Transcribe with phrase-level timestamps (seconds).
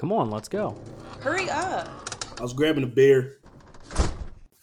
[0.00, 0.74] Come on, let's go.
[1.20, 1.86] Hurry up.
[2.38, 3.40] I was grabbing a beer.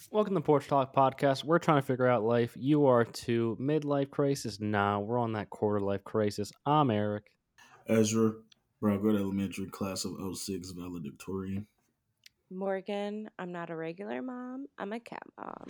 [0.10, 1.44] Welcome to the Porch Talk Podcast.
[1.44, 2.54] We're trying to figure out life.
[2.56, 4.60] You are to midlife crisis.
[4.60, 6.52] Nah, we're on that quarter life crisis.
[6.66, 7.32] I'm Eric.
[7.86, 8.32] Ezra,
[8.82, 11.68] Brown Grade Elementary, class of 06, valedictorian.
[12.50, 14.66] Morgan, I'm not a regular mom.
[14.80, 15.68] I'm a cat mom.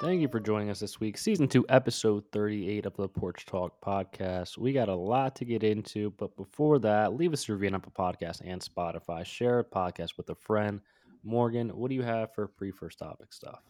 [0.00, 1.18] Thank you for joining us this week.
[1.18, 4.56] Season 2, episode 38 of the Porch Talk Podcast.
[4.56, 7.74] We got a lot to get into, but before that, leave us a review on
[7.74, 9.26] Apple Podcast and Spotify.
[9.26, 10.80] Share a podcast with a friend.
[11.22, 13.60] Morgan, what do you have for pre first topic stuff?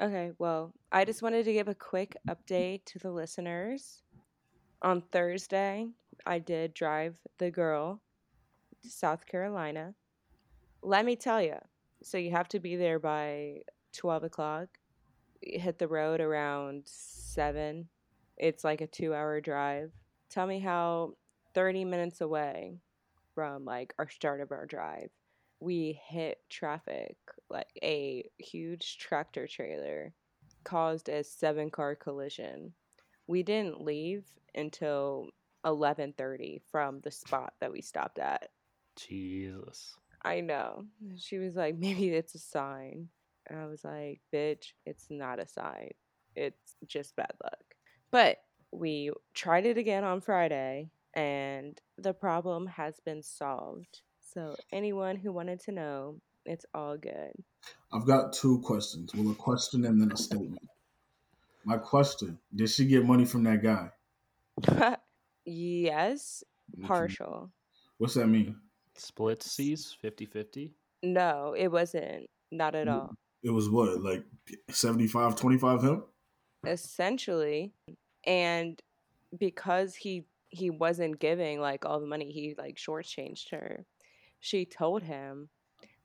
[0.00, 4.02] Okay, well, I just wanted to give a quick update to the listeners.
[4.82, 5.86] On Thursday,
[6.26, 8.02] I did drive the girl
[8.82, 9.94] to South Carolina.
[10.82, 11.54] Let me tell you,
[12.02, 13.60] so you have to be there by
[13.96, 14.68] 12 o'clock.
[15.42, 17.88] Hit the road around 7.
[18.36, 19.92] It's like a two hour drive.
[20.30, 21.14] Tell me how
[21.54, 22.78] 30 minutes away
[23.34, 25.10] from like our start of our drive,
[25.60, 27.16] we hit traffic
[27.48, 30.12] like a huge tractor trailer
[30.64, 32.72] caused a seven car collision
[33.26, 35.28] we didn't leave until
[35.64, 38.50] 11:30 from the spot that we stopped at
[38.96, 39.96] Jesus.
[40.22, 40.84] i know
[41.16, 43.08] she was like maybe it's a sign
[43.48, 45.90] and i was like bitch it's not a sign
[46.34, 47.74] it's just bad luck
[48.10, 48.38] but
[48.72, 54.02] we tried it again on friday and the problem has been solved
[54.36, 57.32] so anyone who wanted to know, it's all good.
[57.90, 59.14] I've got two questions.
[59.14, 60.68] Well, a question and then a statement.
[61.64, 63.88] My question: Did she get money from that guy?
[65.46, 66.44] yes,
[66.82, 67.50] partial.
[67.96, 68.56] What's that mean?
[68.94, 70.74] Split C's 50 50?
[71.02, 72.28] No, it wasn't.
[72.52, 73.14] Not at all.
[73.46, 74.24] It was what, like
[74.70, 76.02] 75 25 him?
[76.66, 77.72] Essentially.
[78.26, 78.80] And
[79.38, 83.86] because he he wasn't giving like all the money, he like shortchanged her.
[84.40, 85.48] She told him,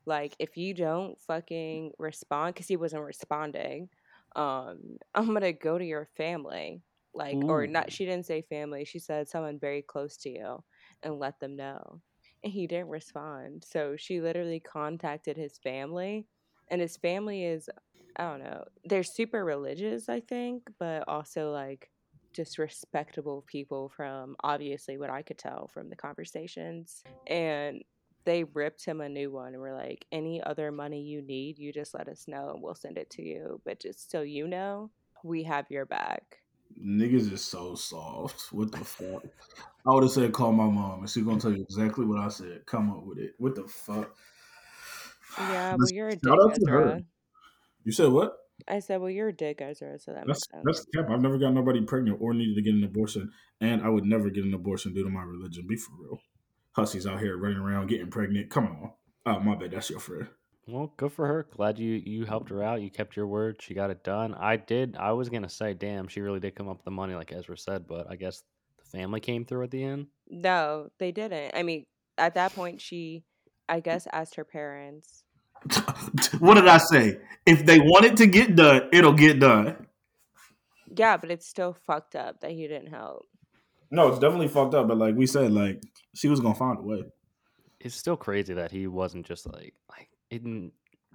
[0.06, 3.90] like, if you don't fucking respond, because he wasn't responding,
[4.36, 6.84] um, I'm gonna go to your family.
[7.16, 10.64] Like, or not, she didn't say family, she said someone very close to you
[11.02, 12.02] and let them know.
[12.44, 13.66] And he didn't respond.
[13.68, 16.28] So she literally contacted his family.
[16.72, 17.70] And his family is,
[18.16, 21.92] I don't know, they're super religious, I think, but also like
[22.34, 27.04] just respectable people from obviously what I could tell from the conversations.
[27.28, 27.84] And
[28.24, 31.74] they ripped him a new one and were like, any other money you need, you
[31.74, 33.60] just let us know and we'll send it to you.
[33.66, 34.92] But just so you know,
[35.24, 36.38] we have your back.
[36.82, 38.54] Niggas is so soft.
[38.54, 39.26] What the fuck?
[39.86, 42.30] I would have said call my mom and she's gonna tell you exactly what I
[42.30, 42.66] said.
[42.66, 43.34] Come up with it.
[43.40, 44.16] What the fuck?
[45.38, 46.82] Yeah, well, you're a dick, shout out to her.
[46.84, 47.04] Ezra.
[47.84, 48.38] You said what?
[48.68, 50.64] I said, well, you're a dick, Ezra, so that That's makes sense.
[50.64, 51.10] that's cap.
[51.10, 54.30] I've never got nobody pregnant or needed to get an abortion, and I would never
[54.30, 55.66] get an abortion due to my religion.
[55.68, 56.20] Be for real.
[56.74, 58.50] Hussies out here running around getting pregnant.
[58.50, 58.92] Come on.
[59.26, 59.72] Oh my bad.
[59.72, 60.28] That's your friend.
[60.68, 61.48] Well, good for her.
[61.52, 62.82] Glad you you helped her out.
[62.82, 63.62] You kept your word.
[63.62, 64.34] She got it done.
[64.36, 64.96] I did.
[64.96, 67.58] I was gonna say, damn, she really did come up with the money, like Ezra
[67.58, 67.88] said.
[67.88, 68.44] But I guess
[68.78, 70.08] the family came through at the end.
[70.30, 71.52] No, they didn't.
[71.56, 71.86] I mean,
[72.18, 73.24] at that point, she,
[73.72, 75.24] I guess, asked her parents.
[76.40, 77.20] what did I say?
[77.46, 79.88] If they want it to get done, it'll get done.
[80.96, 83.26] Yeah, but it's still fucked up that he didn't help.
[83.90, 84.88] No, it's definitely fucked up.
[84.88, 85.82] But like we said, like
[86.14, 87.04] she was gonna find a way.
[87.80, 90.74] It's still crazy that he wasn't just like like it didn't-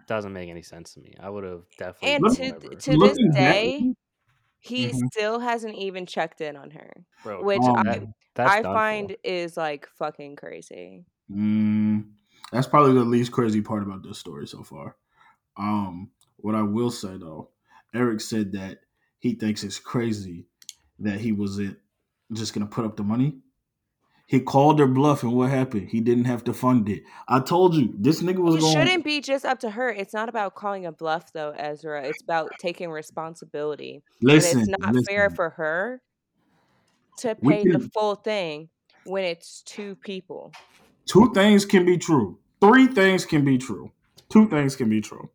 [0.08, 1.14] doesn't make any sense to me.
[1.20, 2.14] I would have definitely.
[2.14, 3.94] And to to this Looking back- day,
[4.60, 5.00] he Mhm.
[5.12, 6.92] still hasn't even checked in on her,
[7.24, 8.14] Bro, which Oh, I man.
[8.34, 9.16] that's I find for.
[9.24, 11.04] is like fucking crazy.
[11.30, 11.36] Mm,
[12.52, 14.96] that's probably the least crazy part about this story so far.
[15.56, 17.50] Um, what I will say though,
[17.94, 18.80] Eric said that
[19.18, 20.46] he thinks it's crazy
[20.98, 21.78] that he wasn't
[22.32, 23.38] just gonna put up the money.
[24.28, 25.88] He called her bluff, and what happened?
[25.88, 27.04] He didn't have to fund it.
[27.28, 28.72] I told you this nigga was It going.
[28.72, 29.88] shouldn't be just up to her.
[29.88, 32.02] It's not about calling a bluff, though, Ezra.
[32.02, 34.02] It's about taking responsibility.
[34.20, 36.02] Listen, and it's not fair for her
[37.18, 38.68] to pay the full thing
[39.04, 40.52] when it's two people.
[41.06, 42.38] Two things can be true.
[42.60, 43.92] Three things can be true.
[44.28, 45.30] Two things can be true.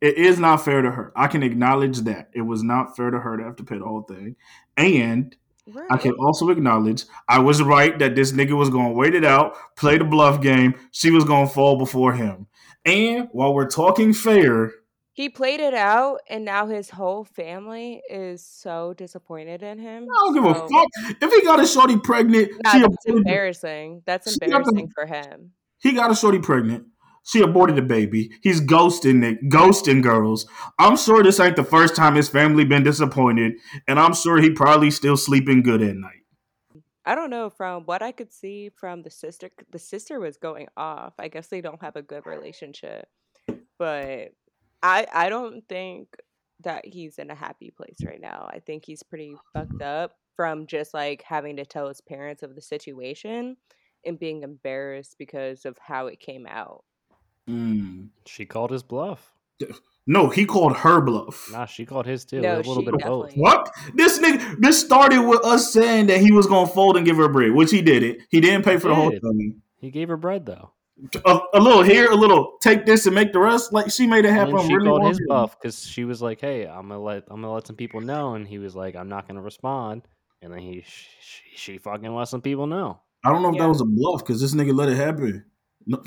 [0.00, 1.12] It is not fair to her.
[1.16, 2.30] I can acknowledge that.
[2.32, 4.36] It was not fair to her to have to pay the whole thing.
[4.76, 5.34] And
[5.68, 5.86] Right.
[5.90, 9.24] I can also acknowledge I was right that this nigga was going to wait it
[9.24, 10.74] out, play the bluff game.
[10.92, 12.46] She was going to fall before him.
[12.84, 14.72] And while we're talking fair,
[15.16, 20.04] He played it out, and now his whole family is so disappointed in him.
[20.04, 20.88] I don't give a fuck.
[21.22, 24.02] If he got a shorty pregnant, Nah, she that's aborted embarrassing.
[24.04, 25.52] That's got the- embarrassing for him.
[25.78, 26.84] he got a shorty pregnant.
[27.24, 28.30] She aborted the baby.
[28.42, 30.46] He's ghosting it, ghosting girls.
[30.78, 33.54] I'm sure this ain't the first time his family been disappointed,
[33.88, 36.24] and I'm sure he probably still sleeping good at night.
[37.06, 37.48] I don't know.
[37.48, 41.14] From what I could see from the sister, the sister was going off.
[41.18, 43.08] I guess they don't have a good relationship,
[43.78, 44.32] but
[44.82, 46.08] I I don't think
[46.60, 48.48] that he's in a happy place right now.
[48.50, 52.54] I think he's pretty fucked up from just like having to tell his parents of
[52.54, 53.56] the situation
[54.04, 56.84] and being embarrassed because of how it came out.
[57.48, 58.08] Mm.
[58.26, 59.32] She called his bluff.
[60.06, 61.50] No, he called her bluff.
[61.50, 62.40] Nah, she called his too.
[62.40, 63.30] No, a little she bit of both.
[63.30, 63.70] definitely- What?
[63.94, 67.28] This nigga, this started with us saying that he was gonna fold and give her
[67.28, 68.18] bread, which he did it.
[68.30, 69.62] He didn't pay for the whole thing.
[69.78, 70.70] He gave her bread though.
[71.26, 73.70] A, a little here, a little take this and make the rest.
[73.72, 74.56] Like she made it happen.
[74.56, 75.26] then she really called his organized.
[75.28, 78.34] bluff because she was like, "Hey, I'm gonna let I'm gonna let some people know,"
[78.34, 80.02] and he was like, "I'm not gonna respond."
[80.40, 83.00] And then he she, she fucking let some people know.
[83.24, 83.62] I don't know if Yeah.
[83.64, 85.44] that was a bluff because this nigga let it happen.
[85.86, 86.02] No,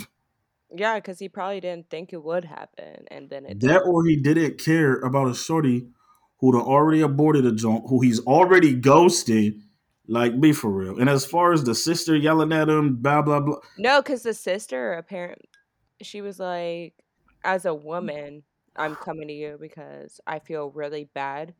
[0.75, 3.59] Yeah, because he probably didn't think it would happen, and then it.
[3.59, 3.81] that did.
[3.83, 5.87] or he didn't care about a shorty
[6.39, 9.61] who'd already aborted a joint, who he's already ghosted.
[10.09, 10.99] Like, be for real.
[10.99, 13.59] And as far as the sister yelling at him, blah blah blah.
[13.77, 15.39] No, because the sister apparent
[16.01, 16.93] she was like,
[17.43, 18.43] as a woman,
[18.75, 21.53] I'm coming to you because I feel really bad,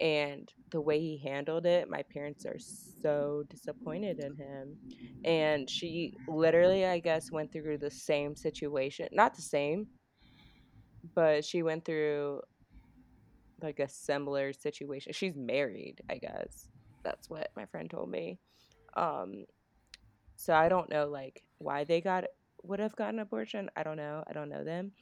[0.00, 4.76] and the way he handled it, my parents are so disappointed in him.
[5.24, 9.86] And she literally, I guess, went through the same situation, not the same,
[11.14, 12.40] but she went through
[13.62, 15.12] like a similar situation.
[15.12, 16.68] She's married, I guess.
[17.04, 18.38] That's what my friend told me.
[18.96, 19.44] Um,
[20.36, 22.24] so I don't know like why they got
[22.62, 23.70] would have gotten abortion.
[23.76, 24.24] I don't know.
[24.26, 24.92] I don't know them.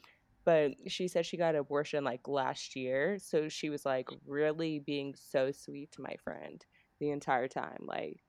[0.44, 3.18] But she said she got abortion like last year.
[3.20, 6.64] So she was like really being so sweet to my friend
[6.98, 7.78] the entire time.
[7.80, 8.20] Like,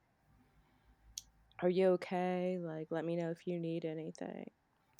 [1.61, 2.59] are you okay?
[2.61, 4.49] Like, let me know if you need anything.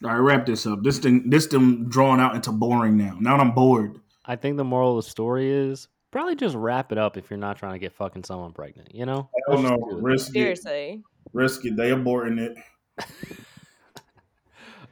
[0.03, 0.81] All right, wrap this up.
[0.81, 3.15] This thing, this thing drawn out into boring now.
[3.19, 3.99] Now I'm bored.
[4.25, 7.39] I think the moral of the story is probably just wrap it up if you're
[7.39, 8.93] not trying to get fucking someone pregnant.
[8.93, 9.29] You know?
[9.47, 11.03] Hell Let's just no, do risk it, Seriously.
[11.33, 11.75] risk it.
[11.75, 12.55] They aborting it.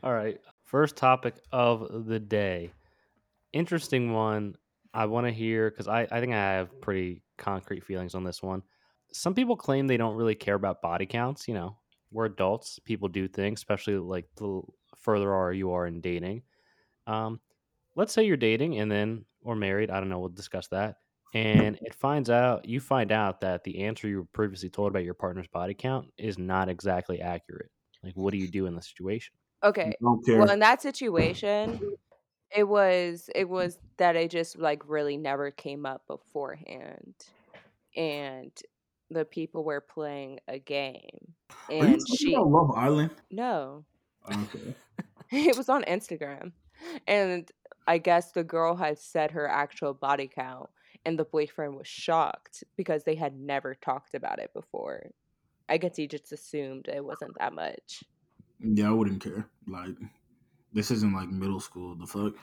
[0.04, 0.42] All right.
[0.64, 2.72] First topic of the day.
[3.54, 4.56] Interesting one.
[4.94, 8.42] I want to hear because I, I think I have pretty concrete feelings on this
[8.42, 8.64] one.
[9.14, 11.48] Some people claim they don't really care about body counts.
[11.48, 11.78] You know,
[12.12, 12.80] we're adults.
[12.80, 14.62] People do things, especially like the
[14.98, 16.42] further are you are in dating.
[17.06, 17.40] Um,
[17.96, 19.92] let's say you're dating and then or married.
[19.92, 20.20] I don't know.
[20.20, 20.96] We'll discuss that.
[21.34, 25.06] And it finds out you find out that the answer you were previously told about
[25.06, 27.72] your partner's body count is not exactly accurate.
[28.04, 29.34] Like, what do you do in the situation?
[29.64, 29.94] Okay.
[30.28, 31.80] Well, in that situation,
[32.56, 37.14] it was it was that it just like really never came up beforehand,
[37.96, 38.52] and
[39.10, 41.34] the people were playing a game,
[41.70, 43.12] Are you she about Love Island?
[43.30, 43.86] no,
[44.30, 44.76] Okay.
[45.32, 46.52] it was on Instagram,
[47.08, 47.50] and
[47.88, 50.70] I guess the girl had said her actual body count,
[51.06, 55.08] and the boyfriend was shocked because they had never talked about it before.
[55.68, 58.04] I guess he just assumed it wasn't that much.
[58.60, 59.48] Yeah, I wouldn't care.
[59.68, 59.96] Like,
[60.74, 61.96] this isn't like middle school.
[61.96, 62.34] The fuck?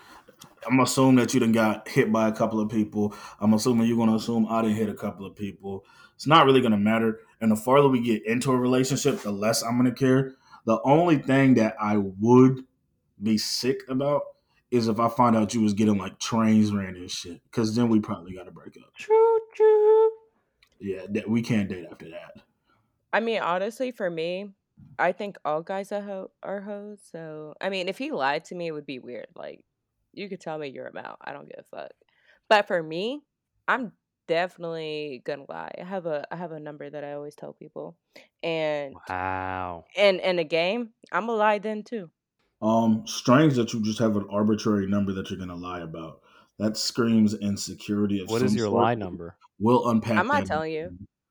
[0.66, 3.14] I'm assuming that you done got hit by a couple of people.
[3.40, 5.84] I'm assuming you're gonna assume I didn't hit a couple of people.
[6.14, 7.20] It's not really gonna matter.
[7.40, 10.34] And the farther we get into a relationship, the less I'm gonna care.
[10.66, 12.64] The only thing that I would
[13.22, 14.22] be sick about
[14.70, 17.40] is if I find out you was getting like trains ran and shit.
[17.52, 18.94] Cause then we probably gotta break up.
[18.96, 20.10] True, true.
[20.80, 22.42] Yeah, that we can't date after that.
[23.12, 24.50] I mean, honestly, for me,
[24.98, 27.00] I think all guys are, ho- are hoes.
[27.10, 29.26] So, I mean, if he lied to me, it would be weird.
[29.34, 29.64] Like,
[30.12, 31.18] you could tell me your amount.
[31.20, 31.90] I don't give a fuck.
[32.48, 33.22] But for me,
[33.66, 33.92] I'm
[34.26, 35.72] definitely gonna lie.
[35.80, 37.96] I have a I have a number that I always tell people,
[38.42, 39.84] and Wow.
[39.96, 42.10] and in a game, I'm gonna lie then too.
[42.60, 46.20] Um, strange that you just have an arbitrary number that you're gonna lie about.
[46.58, 48.82] That screams insecurity of What is some your sort.
[48.82, 49.36] lie number?
[49.60, 50.18] We'll unpack.
[50.18, 50.46] I'm not that.
[50.46, 50.90] telling you.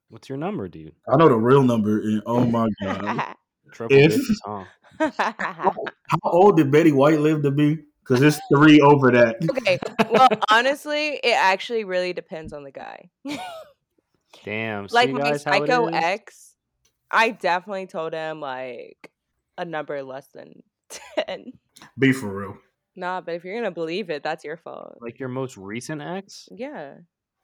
[0.10, 0.93] What's your number, dude?
[1.12, 2.00] I know the real number.
[2.00, 3.36] And oh my god,
[3.74, 4.63] Triple If- digits, huh?
[5.00, 5.74] how
[6.24, 7.77] old did Betty White live to be?
[8.07, 9.36] Because it's three over that.
[9.51, 9.77] okay.
[10.10, 13.10] Well, honestly, it actually really depends on the guy.
[14.46, 14.88] Damn.
[14.91, 16.55] like see, my guys, how psycho ex,
[17.12, 19.12] I definitely told him like
[19.57, 21.53] a number less than ten.
[21.98, 22.58] Be for real.
[22.96, 24.98] Nah, but if you're gonna believe it, that's your fault.
[25.01, 26.50] Like your most recent ex?
[26.51, 26.96] Yeah,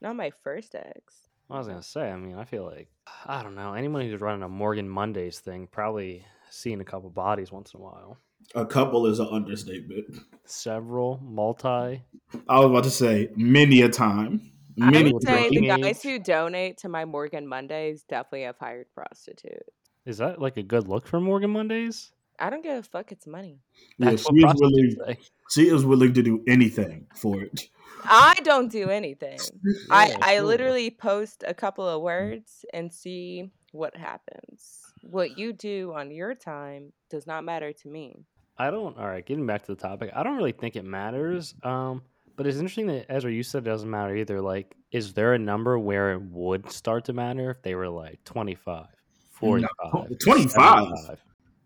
[0.01, 1.27] not my first ex.
[1.49, 2.09] I was gonna say.
[2.09, 2.89] I mean, I feel like
[3.25, 3.73] I don't know.
[3.73, 7.83] Anyone who's running a Morgan Mondays thing probably seen a couple bodies once in a
[7.83, 8.17] while.
[8.55, 10.17] A couple is an understatement.
[10.45, 11.67] Several, multi.
[11.67, 14.53] I was about to say many a time.
[14.81, 15.13] I Many.
[15.13, 19.69] would say the drinking guys who donate to my Morgan Mondays definitely have hired prostitutes.
[20.05, 22.11] Is that like a good look for Morgan Mondays?
[22.39, 23.11] I don't give a fuck.
[23.11, 23.59] It's money.
[23.97, 25.15] Yeah, she what is prostitutes willing.
[25.15, 25.17] say.
[25.51, 27.69] She is willing to do anything for it.
[28.05, 29.39] I don't do anything.
[29.89, 30.43] I Yeah, I sure.
[30.43, 34.81] literally post a couple of words and see what happens.
[35.01, 38.25] What you do on your time does not matter to me.
[38.57, 38.97] I don't.
[38.97, 41.55] All right, getting back to the topic, I don't really think it matters.
[41.63, 42.03] Um,
[42.35, 44.41] but it's interesting that Ezra, you said it doesn't matter either.
[44.41, 48.23] Like, is there a number where it would start to matter if they were like
[48.25, 48.87] 25,
[49.31, 50.87] 45, 25?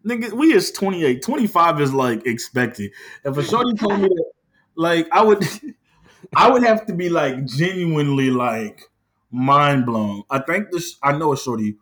[0.07, 0.31] 75?
[0.31, 1.21] Nigga, we is 28.
[1.21, 2.91] 25 is like expected.
[3.23, 4.31] If a shorty told me that,
[4.75, 5.43] like, I would
[6.35, 8.89] I would have to be like genuinely like
[9.31, 10.23] mind blown.
[10.29, 11.77] I think this I know a shorty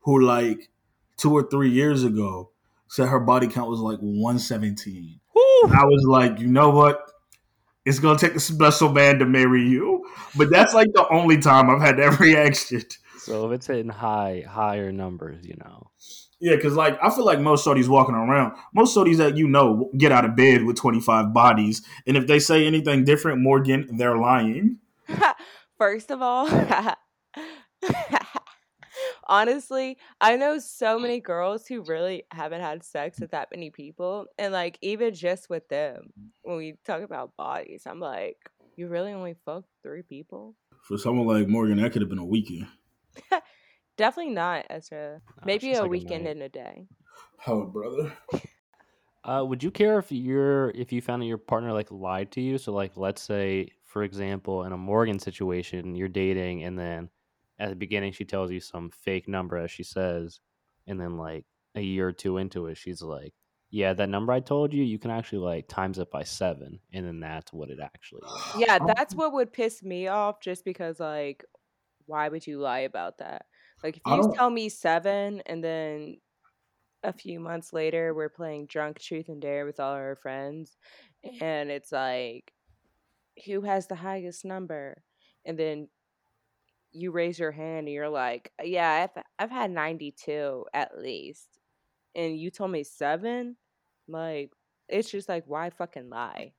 [0.00, 0.68] who like
[1.16, 2.50] two or three years ago
[2.88, 5.20] said her body count was like 117.
[5.34, 5.42] Woo!
[5.64, 7.00] I was like, you know what?
[7.84, 10.04] It's gonna take a special man to marry you.
[10.36, 12.82] But that's like the only time I've had that reaction.
[13.18, 15.90] So if it's hitting high, higher numbers, you know.
[16.40, 19.90] Yeah, because like I feel like most shorties walking around, most shorties that you know
[19.96, 21.82] get out of bed with 25 bodies.
[22.06, 24.78] And if they say anything different, Morgan, they're lying.
[25.78, 26.48] First of all,
[29.26, 34.26] honestly, I know so many girls who really haven't had sex with that many people.
[34.38, 36.12] And like, even just with them,
[36.42, 38.36] when we talk about bodies, I'm like,
[38.76, 40.54] you really only fucked three people?
[40.82, 42.68] For someone like Morgan, that could have been a weekend.
[43.96, 45.20] Definitely not, Ezra.
[45.40, 46.30] No, Maybe a like weekend night.
[46.30, 46.86] and a day.
[47.46, 48.12] Oh, brother.
[49.24, 52.40] Uh, would you care if you're if you found that your partner like lied to
[52.40, 52.58] you?
[52.58, 57.10] So like, let's say, for example, in a Morgan situation, you're dating, and then
[57.58, 60.38] at the beginning she tells you some fake number, as she says,
[60.86, 63.34] and then like a year or two into it, she's like,
[63.68, 67.04] "Yeah, that number I told you, you can actually like times it by seven, and
[67.04, 71.00] then that's what it actually is." Yeah, that's what would piss me off just because,
[71.00, 71.44] like,
[72.06, 73.46] why would you lie about that?
[73.82, 76.18] Like, if you tell me seven and then
[77.02, 80.76] a few months later we're playing Drunk Truth and Dare with all our friends
[81.40, 82.52] and it's like,
[83.44, 85.02] who has the highest number?
[85.44, 85.88] And then
[86.92, 91.60] you raise your hand and you're like, yeah, I've, I've had 92 at least.
[92.14, 93.56] And you told me seven?
[94.08, 94.52] Like,
[94.88, 96.54] it's just like, why fucking lie?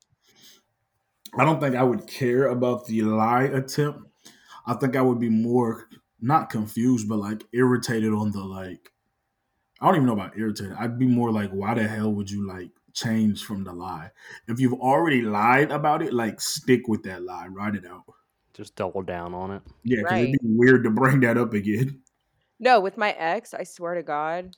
[1.37, 4.01] I don't think I would care about the lie attempt.
[4.65, 8.91] I think I would be more not confused, but like irritated on the like.
[9.79, 10.73] I don't even know about irritated.
[10.79, 14.09] I'd be more like, why the hell would you like change from the lie?
[14.47, 18.03] If you've already lied about it, like stick with that lie, write it out.
[18.53, 19.61] Just double down on it.
[19.83, 22.01] Yeah, because it'd be weird to bring that up again.
[22.59, 24.55] No, with my ex, I swear to God,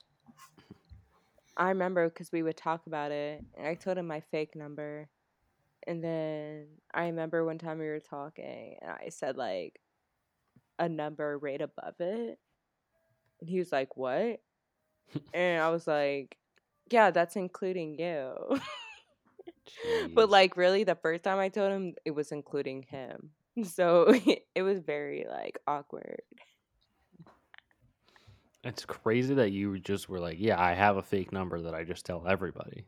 [1.54, 5.06] I remember because we would talk about it, and I told him my fake number,
[5.86, 9.78] and then I remember one time we were talking, and I said like
[10.80, 12.38] a number right above it,
[13.40, 14.40] and he was like, "What?"
[15.32, 16.36] and I was like,
[16.90, 18.58] "Yeah, that's including you."
[20.14, 23.30] but like, really, the first time I told him, it was including him,
[23.64, 24.12] so
[24.54, 26.22] it was very like awkward.
[28.64, 31.84] it's crazy that you just were like, "Yeah, I have a fake number that I
[31.84, 32.86] just tell everybody."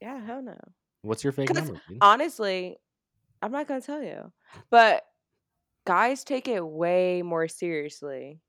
[0.00, 0.58] Yeah, hell no.
[1.02, 1.80] What's your fake number?
[1.88, 1.98] dude?
[2.00, 2.78] honestly,
[3.42, 4.32] I'm not gonna tell you,
[4.70, 5.04] but
[5.84, 8.40] guys take it way more seriously.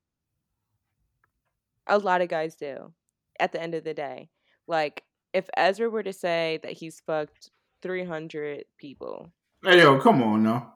[1.86, 2.92] A lot of guys do.
[3.38, 4.30] At the end of the day,
[4.66, 5.02] like
[5.34, 7.50] if Ezra were to say that he's fucked
[7.82, 9.30] 300 people,
[9.62, 10.74] Hey yo, come on now.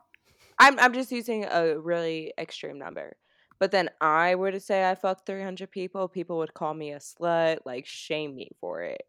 [0.58, 3.16] I'm I'm just using a really extreme number.
[3.58, 6.98] But then I were to say I fucked 300 people, people would call me a
[6.98, 9.02] slut, like shame me for it.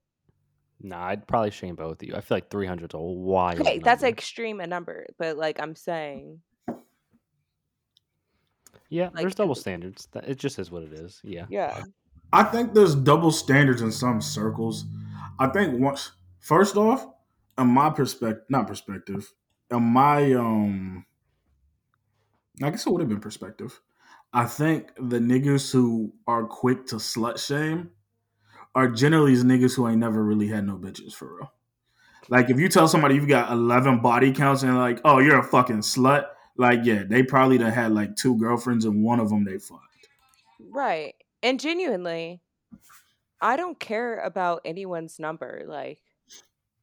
[0.81, 2.15] Nah, I'd probably shame both of you.
[2.15, 3.61] I feel like 300 is a wild.
[3.61, 4.13] Okay, that's number.
[4.13, 6.39] extreme a number, but like I'm saying,
[8.91, 9.05] yeah.
[9.05, 10.07] like- there's double standards.
[10.13, 11.19] It just is what it is.
[11.23, 11.45] Yeah.
[11.49, 11.81] yeah.
[12.31, 14.85] I think there's double standards in some circles.
[15.39, 17.07] I think once first off,
[17.57, 19.33] in my perspective, not perspective,
[19.69, 21.05] in my um,
[22.61, 23.79] I guess it would have been perspective.
[24.33, 27.91] I think the niggas who are quick to slut shame
[28.75, 31.51] are generally these niggas who ain't never really had no bitches for real.
[32.29, 35.43] Like if you tell somebody you've got eleven body counts and like, oh, you're a
[35.43, 36.27] fucking slut.
[36.57, 39.91] Like yeah, they probably had like two girlfriends and one of them they fucked.
[40.59, 41.15] Right.
[41.43, 42.41] And genuinely,
[43.41, 45.63] I don't care about anyone's number.
[45.67, 45.99] Like,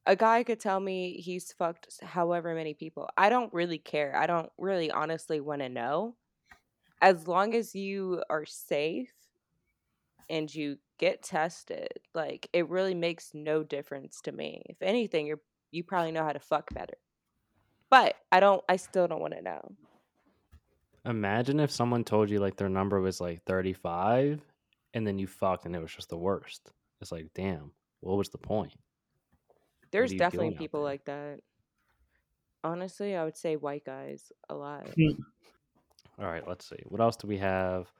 [0.07, 3.09] a guy could tell me he's fucked however many people.
[3.17, 4.17] I don't really care.
[4.17, 6.17] I don't really honestly want to know.
[7.01, 9.13] As long as you are safe
[10.29, 14.63] and you get tested, like, it really makes no difference to me.
[14.67, 16.97] If anything, you're you probably know how to fuck better.
[17.91, 19.61] But I don't I still don't want to know.
[21.05, 24.41] Imagine if someone told you like their number was like 35
[24.95, 26.73] and then you fucked and it was just the worst.
[27.01, 27.71] It's like, damn.
[28.01, 28.75] what was the point?
[29.91, 30.91] There's definitely people there?
[30.91, 31.41] like that.
[32.63, 34.89] Honestly, I would say white guys a lot.
[36.19, 36.83] All right, let's see.
[36.87, 37.91] What else do we have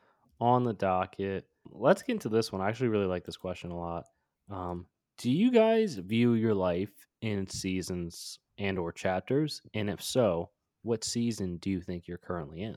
[0.41, 1.47] on the docket?
[1.71, 2.61] Let's get into this one.
[2.61, 4.07] I actually really like this question a lot.
[4.51, 6.91] Um, do you guys view your life
[7.23, 9.63] in seasons and or chapters?
[9.75, 10.51] And if so,
[10.83, 12.77] what season do you think you're currently in?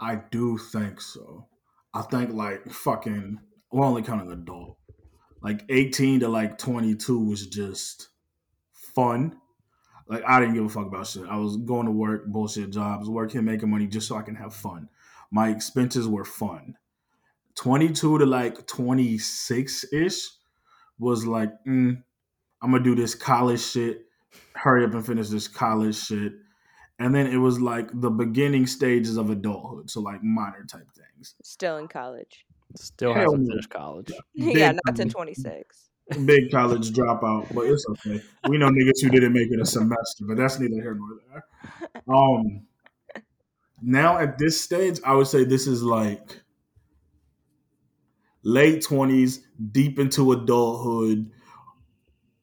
[0.00, 1.46] I do think so.
[1.94, 3.40] I think like fucking
[3.72, 4.76] we're only counting adult.
[5.42, 8.08] Like 18 to like 22 was just
[8.72, 9.36] fun.
[10.08, 11.24] Like I didn't give a fuck about shit.
[11.28, 14.54] I was going to work, bullshit jobs, working, making money just so I can have
[14.54, 14.88] fun.
[15.30, 16.76] My expenses were fun.
[17.56, 20.28] 22 to like 26 ish
[20.98, 22.02] was like, mm,
[22.62, 24.06] I'm gonna do this college shit.
[24.54, 26.32] Hurry up and finish this college shit.
[26.98, 31.34] And then it was like the beginning stages of adulthood, so like minor type things.
[31.42, 32.44] Still in college.
[32.76, 34.10] Still Hell hasn't finished college.
[34.34, 35.90] yeah, not to 26.
[36.24, 38.20] Big college dropout, but it's okay.
[38.48, 41.44] We know niggas who didn't make it a semester, but that's neither here nor there.
[42.08, 42.62] Um,
[43.82, 46.40] now at this stage, I would say this is like
[48.42, 51.30] late twenties, deep into adulthood.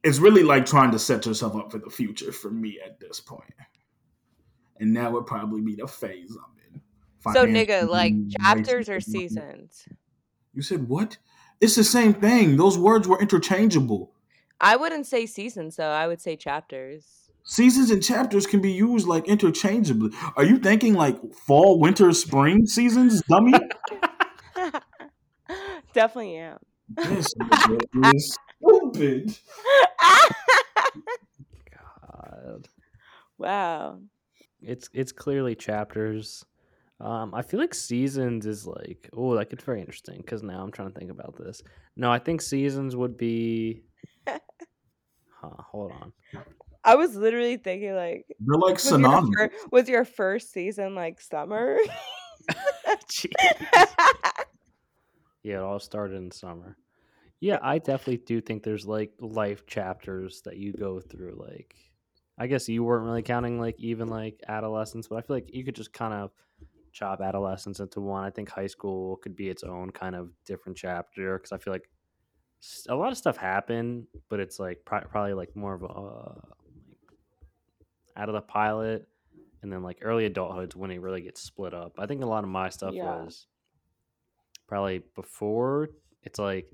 [0.05, 3.19] It's really like trying to set yourself up for the future for me at this
[3.19, 3.53] point.
[4.79, 6.81] And that would probably be the phase I'm in.
[7.33, 9.87] So, nigga, like chapters or seasons?
[10.53, 11.17] You said what?
[11.59, 12.55] It's the same thing.
[12.55, 14.13] Those words were interchangeable.
[14.61, 15.89] I wouldn't say seasons, though.
[15.89, 17.31] I would say chapters.
[17.43, 20.11] Seasons and chapters can be used like interchangeably.
[20.35, 23.53] Are you thinking like fall, winter, spring seasons, dummy?
[25.93, 26.57] Definitely am.
[26.95, 27.33] this
[28.03, 29.37] is stupid.
[33.37, 33.99] Wow.
[34.61, 36.43] It's it's clearly chapters.
[36.99, 40.71] Um, I feel like seasons is like oh that gets very interesting because now I'm
[40.71, 41.61] trying to think about this.
[41.95, 43.83] No, I think seasons would be.
[45.41, 46.13] Huh, hold on.
[46.83, 49.35] I was literally thinking, like, They're like was your, synonymous.
[49.37, 51.77] fir- was your first season like summer?
[55.43, 56.75] Yeah, it all started in summer.
[57.39, 61.35] Yeah, I definitely do think there's like life chapters that you go through.
[61.37, 61.75] Like,
[62.37, 65.63] I guess you weren't really counting like even like adolescence, but I feel like you
[65.63, 66.31] could just kind of
[66.91, 68.23] chop adolescence into one.
[68.23, 71.73] I think high school could be its own kind of different chapter because I feel
[71.73, 71.89] like
[72.89, 76.35] a lot of stuff happened, but it's like pro- probably like more of a uh,
[77.09, 77.17] like
[78.17, 79.07] out of the pilot,
[79.61, 81.93] and then like early adulthood's when it really gets split up.
[81.97, 83.03] I think a lot of my stuff Yeah.
[83.23, 83.47] was
[84.67, 85.89] probably before
[86.23, 86.67] it's like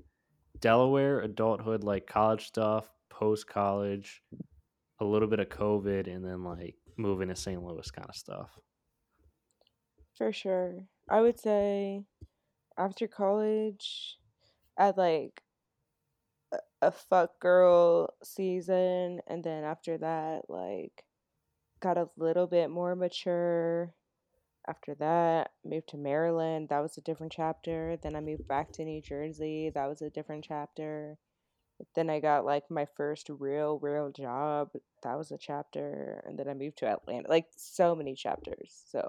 [0.60, 4.22] Delaware adulthood, like college stuff, post college,
[5.02, 7.62] a little bit of COVID, and then like moving to St.
[7.62, 8.50] Louis kind of stuff.
[10.16, 10.84] For sure.
[11.10, 12.04] I would say
[12.78, 14.18] after college,
[14.78, 15.42] I'd like
[16.80, 19.20] a fuck girl season.
[19.26, 21.04] And then after that, like,
[21.80, 23.94] got a little bit more mature.
[24.68, 26.68] After that, moved to Maryland.
[26.68, 27.96] That was a different chapter.
[28.00, 29.70] Then I moved back to New Jersey.
[29.74, 31.18] That was a different chapter.
[31.94, 34.70] Then I got like my first real, real job.
[35.02, 36.22] That was a chapter.
[36.26, 37.28] And then I moved to Atlanta.
[37.28, 38.82] Like, so many chapters.
[38.90, 39.08] So.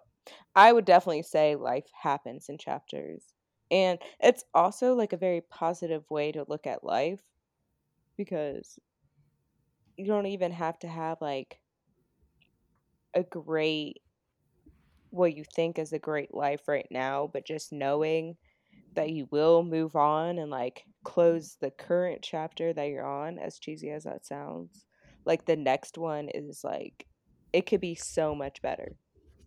[0.55, 3.23] I would definitely say life happens in chapters.
[3.71, 7.21] And it's also like a very positive way to look at life
[8.17, 8.77] because
[9.97, 11.59] you don't even have to have like
[13.13, 14.01] a great
[15.09, 18.35] what you think is a great life right now, but just knowing
[18.95, 23.59] that you will move on and like close the current chapter that you're on, as
[23.59, 24.85] cheesy as that sounds.
[25.25, 27.07] Like the next one is like
[27.53, 28.95] it could be so much better.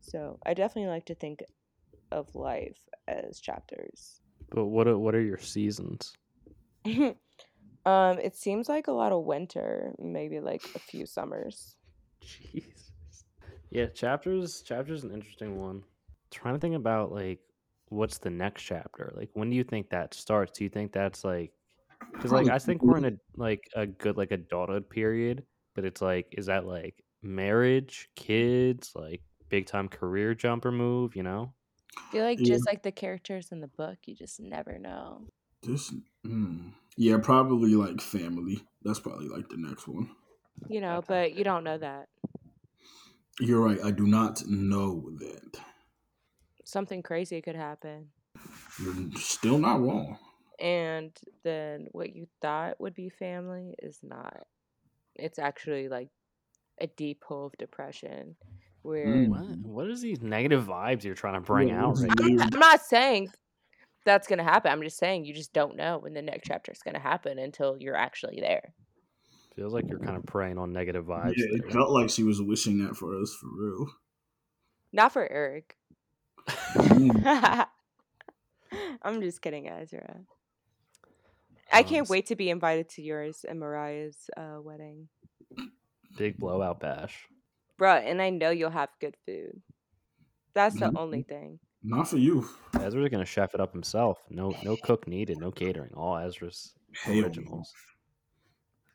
[0.01, 1.43] So I definitely like to think
[2.13, 4.21] of life as chapters.
[4.51, 6.13] But what are, what are your seasons?
[6.87, 7.17] um,
[8.19, 11.77] it seems like a lot of winter, maybe like a few summers.
[12.21, 12.93] Jesus.
[13.71, 14.63] Yeah, chapters.
[14.63, 15.83] Chapters an interesting one.
[16.31, 17.41] trying to think about like
[17.89, 19.13] what's the next chapter.
[19.17, 20.59] Like when do you think that starts?
[20.59, 21.53] Do you think that's like
[22.13, 25.45] because like I think we're in a like a good like adulthood period,
[25.75, 31.17] but it's like is that like marriage, kids, like big time career jumper move?
[31.17, 31.55] You know?
[31.97, 32.55] I feel like Yeah.
[32.55, 35.27] just like the characters in the book, you just never know.
[35.63, 35.93] This,
[36.25, 38.63] mm, yeah, probably like family.
[38.83, 40.11] That's probably like the next one.
[40.69, 42.09] You know, but you don't know that.
[43.41, 43.79] You're right.
[43.85, 45.61] I do not know that.
[46.67, 48.09] Something crazy could happen.
[48.83, 50.19] You're still not wrong.
[50.59, 54.49] And then what you thought would be family is not.
[55.15, 56.09] It's actually like
[56.81, 58.35] a deep hole of depression
[58.83, 59.29] where Mm.
[59.29, 62.41] What what is these negative vibes you're trying to bring Yeah, out this right is
[62.41, 62.49] now?
[62.53, 63.31] I'm not saying
[64.05, 64.73] that's going to happen.
[64.73, 67.39] I'm just saying you just don't know when the next chapter is going to happen
[67.39, 68.75] until you're actually there.
[69.55, 71.35] Feels like you're kind of preying on negative vibes.
[71.37, 71.71] Yeah, it there.
[71.71, 73.87] felt like she was wishing that for us for real.
[74.93, 75.77] Not for Eric.
[76.49, 77.67] Mm.
[79.03, 80.21] I'm just kidding, Ezra.
[81.73, 85.09] I Um, can't wait to be invited to yours and Mariah's uh, wedding.
[86.17, 87.27] Big blowout bash.
[87.79, 89.61] Bruh, and I know you'll have good food.
[90.55, 90.97] That's the Mhm.
[90.99, 91.59] only thing.
[91.83, 92.49] Not for you.
[92.81, 94.25] Ezra's gonna chef it up himself.
[94.31, 95.39] No, no cook needed.
[95.39, 95.93] No catering.
[95.95, 97.23] All Ezra's Hell no.
[97.25, 97.73] originals.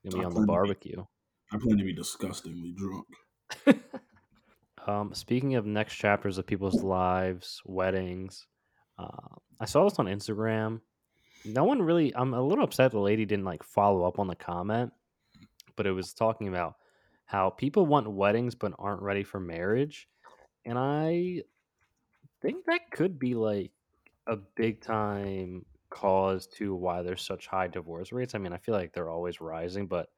[0.03, 1.05] Gonna be I on the plan be- barbecue.
[1.53, 3.07] I plan to be disgustingly drunk.
[4.87, 8.47] Um, speaking of next chapters of people's lives, weddings,
[8.97, 10.81] uh, I saw this on Instagram.
[11.45, 12.13] No one really.
[12.15, 14.91] I'm a little upset the lady didn't like follow up on the comment,
[15.75, 16.75] but it was talking about
[17.25, 20.07] how people want weddings but aren't ready for marriage,
[20.65, 21.41] and I
[22.41, 23.71] think that could be like
[24.27, 28.33] a big time cause to why there's such high divorce rates.
[28.33, 30.09] I mean, I feel like they're always rising, but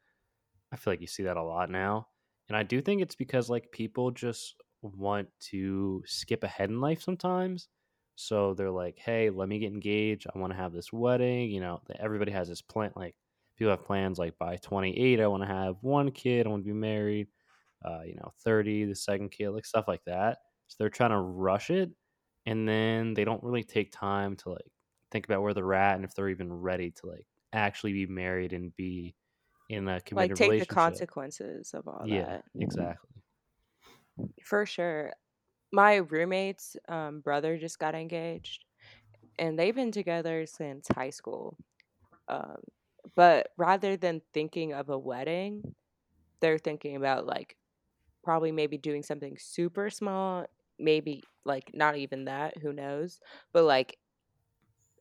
[0.71, 2.08] I feel like you see that a lot now.
[2.49, 7.01] And I do think it's because like people just want to skip ahead in life
[7.01, 7.69] sometimes.
[8.15, 10.27] So they're like, "Hey, let me get engaged.
[10.34, 12.91] I want to have this wedding." You know, everybody has this plan.
[12.95, 13.15] Like
[13.58, 16.45] people have plans like by 28, I want to have one kid.
[16.45, 17.29] I want to be married.
[17.84, 20.39] Uh, you know, 30, the second kid, like stuff like that.
[20.67, 21.91] So they're trying to rush it,
[22.45, 24.71] and then they don't really take time to like
[25.12, 28.51] think about where they're at and if they're even ready to like actually be married
[28.53, 29.15] and be
[29.69, 32.43] in a committed Like take the consequences of all yeah, that.
[32.60, 33.10] exactly.
[34.43, 35.13] For sure.
[35.71, 38.65] My roommate's um, brother just got engaged,
[39.39, 41.58] and they've been together since high school.
[42.28, 42.58] Um,
[43.15, 45.76] but rather than thinking of a wedding,
[46.41, 47.58] they're thinking about like
[48.23, 50.45] probably maybe doing something super small,
[50.80, 53.19] maybe like not even that, who knows,
[53.52, 53.97] but like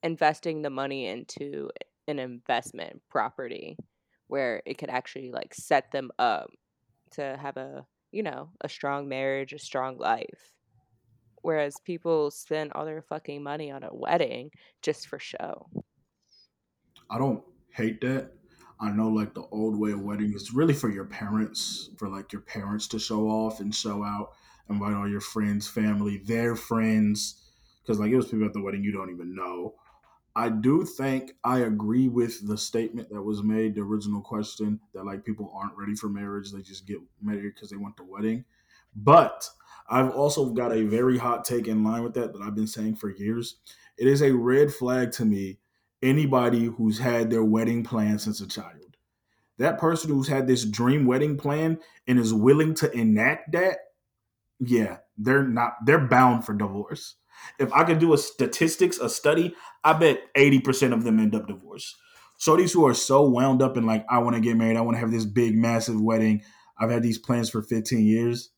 [0.03, 1.71] investing the money into
[2.09, 3.77] an investment property
[4.33, 6.51] where it could actually like set them up
[7.11, 10.53] to have a you know a strong marriage a strong life
[11.43, 15.67] whereas people spend all their fucking money on a wedding just for show
[17.13, 17.43] I don't
[17.75, 18.33] hate that.
[18.81, 22.33] I know like the old way of wedding is really for your parents, for like
[22.33, 24.31] your parents to show off and show out,
[24.71, 27.51] invite all your friends, family, their friends,
[27.83, 29.75] because like it was people at the wedding you don't even know.
[30.35, 35.05] I do think I agree with the statement that was made, the original question that
[35.05, 38.45] like people aren't ready for marriage, they just get married because they want the wedding.
[38.97, 39.47] But
[39.89, 42.97] I've also got a very hot take in line with that that I've been saying
[42.97, 43.57] for years.
[43.99, 45.59] It is a red flag to me
[46.03, 48.97] anybody who's had their wedding plan since a child.
[49.59, 53.79] That person who's had this dream wedding plan and is willing to enact that,
[54.59, 57.17] yeah, they're not they're bound for divorce.
[57.59, 61.47] If I could do a statistics, a study, I bet 80% of them end up
[61.47, 61.97] divorced.
[62.41, 64.97] Shorties who are so wound up in like, I want to get married, I want
[64.97, 66.43] to have this big, massive wedding.
[66.79, 68.51] I've had these plans for 15 years.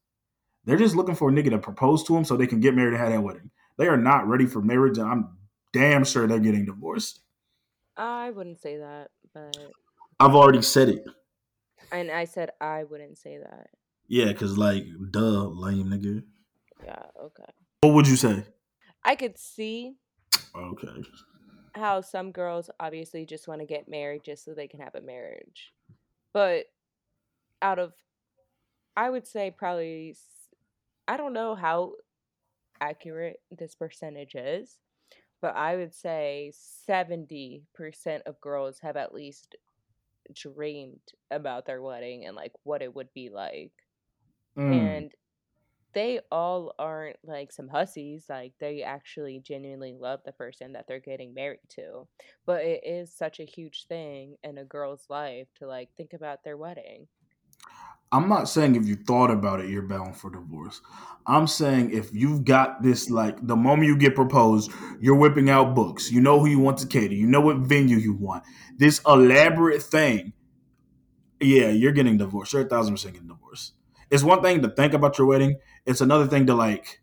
[0.65, 2.95] They're just looking for a nigga to propose to them so they can get married
[2.95, 3.51] and have that wedding.
[3.77, 5.37] They are not ready for marriage, and I'm
[5.75, 7.21] damn sure they're getting divorced.
[7.97, 9.57] i wouldn't say that but
[10.21, 11.05] I've already said it.
[11.93, 13.67] and i said i wouldn't say that
[14.07, 16.23] Yeah, because like, duh, lame nigga.
[16.85, 17.51] yeah okay
[17.83, 18.45] What would you say?
[19.05, 19.97] I could see
[20.57, 21.03] Okay.
[21.75, 25.01] how some girls obviously just want to get married just so they can have a
[25.01, 25.73] marriage.
[26.33, 26.67] But
[27.61, 27.93] out of,
[28.97, 30.17] I would say probably,
[31.09, 31.95] I don't know how
[32.81, 34.79] accurate this percentage is,
[35.43, 36.53] but I would say
[36.89, 37.63] 70%
[38.27, 39.57] of girls have at least
[40.33, 43.73] dreamed about their wedding and like what it would be like.
[44.57, 44.73] Mm.
[44.73, 45.13] And
[45.95, 48.27] they all aren't like some hussies.
[48.29, 52.07] Like they actually genuinely love the person that they're getting married to.
[52.47, 56.45] But it is such a huge thing in a girl's life to like think about
[56.45, 57.07] their wedding.
[58.13, 60.81] I'm not saying if you thought about it, you're bound for divorce.
[61.27, 65.75] I'm saying if you've got this, like the moment you get proposed, you're whipping out
[65.75, 66.13] books.
[66.13, 67.15] You know who you want to cater.
[67.15, 68.45] You know what venue you want.
[68.77, 70.33] This elaborate thing.
[71.41, 72.53] Yeah, you're getting divorced.
[72.53, 73.75] You're a thousand percent getting divorced.
[74.11, 75.61] It's one thing to think about your wedding.
[75.87, 77.01] It's another thing to like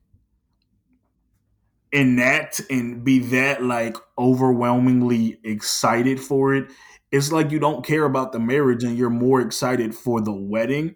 [1.92, 6.72] enact and be that like overwhelmingly excited for it.
[7.12, 10.96] It's like you don't care about the marriage and you're more excited for the wedding.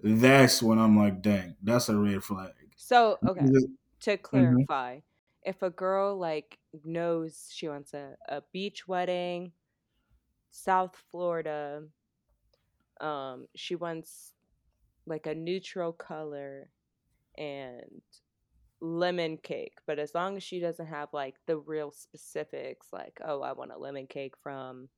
[0.00, 2.52] That's when I'm like, dang, that's a red flag.
[2.76, 3.52] So, okay,
[4.00, 5.00] to clarify,
[5.42, 9.52] if a girl like knows she wants a, a beach wedding,
[10.50, 11.88] South Florida,
[13.00, 14.34] um, she wants
[15.06, 16.70] like a neutral color
[17.38, 18.02] and
[18.80, 23.42] lemon cake, but as long as she doesn't have like the real specifics, like, oh,
[23.42, 24.88] I want a lemon cake from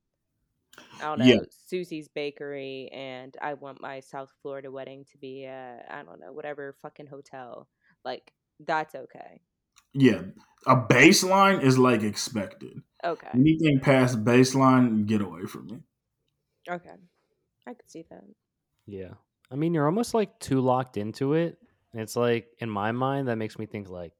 [0.99, 5.45] I don't know, Yeah, Susie's Bakery, and I want my South Florida wedding to be
[5.45, 7.67] at, I don't know, whatever fucking hotel.
[8.03, 9.41] Like, that's okay.
[9.93, 10.21] yeah.
[10.67, 12.81] A baseline is like expected.
[13.03, 13.27] Okay.
[13.33, 15.79] Anything past baseline, get away from me.
[16.69, 16.95] Okay.
[17.67, 18.23] I could see that.
[18.87, 19.13] Yeah.
[19.51, 21.57] I mean, you're almost like too locked into it.
[21.93, 24.11] And it's like, in my mind, that makes me think like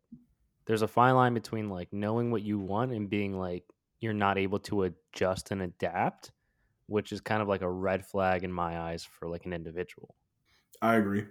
[0.65, 3.63] there's a fine line between like knowing what you want and being like
[3.99, 6.31] you're not able to adjust and adapt,
[6.87, 10.15] which is kind of like a red flag in my eyes for like an individual.
[10.81, 11.25] I agree.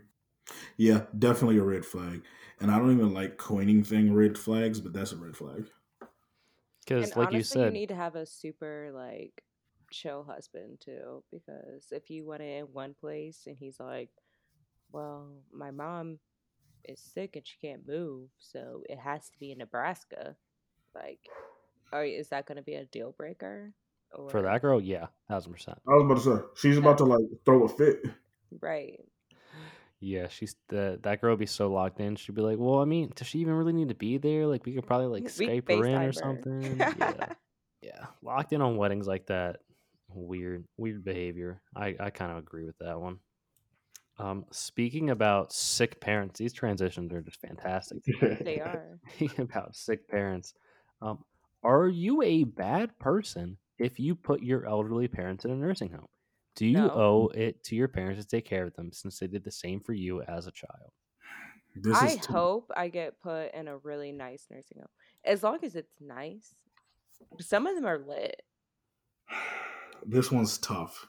[0.77, 2.23] Yeah, definitely a red flag.
[2.61, 5.71] And I don't even like coining thing red flags, but that's a red flag.
[6.87, 9.43] Because, like honestly, you said, you need to have a super like
[9.95, 14.11] chill husband too, because if you want it in one place and he's like,
[14.93, 16.19] "Well, my mom
[16.85, 20.37] is sick and she can't move, so it has to be in Nebraska,"
[20.95, 21.21] like,
[21.93, 23.75] are is that going to be a deal breaker?
[24.31, 25.79] for that girl, yeah, thousand percent.
[25.89, 28.05] I was about to say, she's about to like throw a fit.
[28.61, 29.01] right?
[30.01, 32.17] Yeah, she's the that girl would be so locked in.
[32.17, 34.47] She'd be like, "Well, I mean, does she even really need to be there?
[34.47, 37.33] Like, we could probably like We Skype her in or something." yeah,
[37.81, 39.61] yeah, locked in on weddings like that,
[40.15, 41.61] weird, weird behavior.
[41.77, 43.19] I I kind of agree with that one.
[44.19, 47.99] Um, speaking about sick parents, these transitions are just fantastic.
[48.21, 48.99] They are.
[49.17, 50.55] Speaking about sick parents,
[51.03, 51.25] um,
[51.65, 56.07] are you a bad person if you put your elderly parents in a nursing home?
[56.55, 56.91] Do you No.
[56.91, 59.81] owe it to your parents to take care of them since they did the same
[59.81, 60.93] for you as a child?
[61.75, 64.87] This I too- hope I get put in a really nice nursing home,
[65.25, 66.55] as long as it's nice.
[67.41, 68.43] Some of them are lit.
[70.07, 71.07] This one's tough.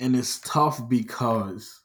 [0.00, 1.82] And it's tough because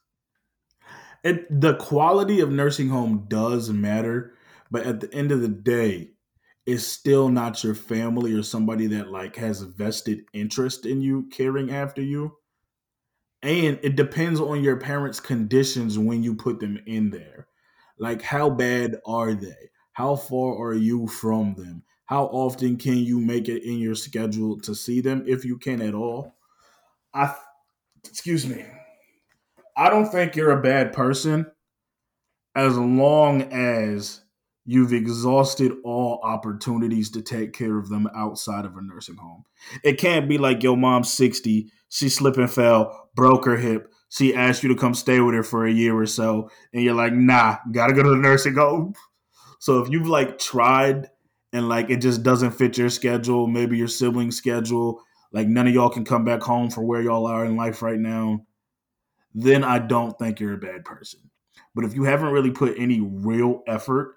[1.23, 4.33] it the quality of nursing home does matter,
[4.71, 6.11] but at the end of the day,
[6.65, 11.71] it's still not your family or somebody that like has vested interest in you caring
[11.71, 12.37] after you.
[13.41, 17.47] And it depends on your parents' conditions when you put them in there.
[17.97, 19.71] Like how bad are they?
[19.93, 21.83] How far are you from them?
[22.09, 25.79] How often can you make it in your schedule to see them if you can
[25.79, 26.33] at all?
[27.13, 27.35] I
[28.03, 28.65] excuse me.
[29.77, 31.45] I don't think you're a bad person
[32.55, 34.21] as long as
[34.65, 39.43] you've exhausted all opportunities to take care of them outside of a nursing home.
[39.83, 43.93] It can't be like your mom's 60, she slipped and fell, broke her hip.
[44.09, 46.95] She asked you to come stay with her for a year or so, and you're
[46.95, 48.95] like, nah, gotta go to the nursing home.
[49.59, 51.09] So if you've like tried
[51.53, 55.73] and like it just doesn't fit your schedule, maybe your sibling schedule, like none of
[55.73, 58.45] y'all can come back home for where y'all are in life right now,
[59.33, 61.19] then I don't think you're a bad person.
[61.75, 64.15] But if you haven't really put any real effort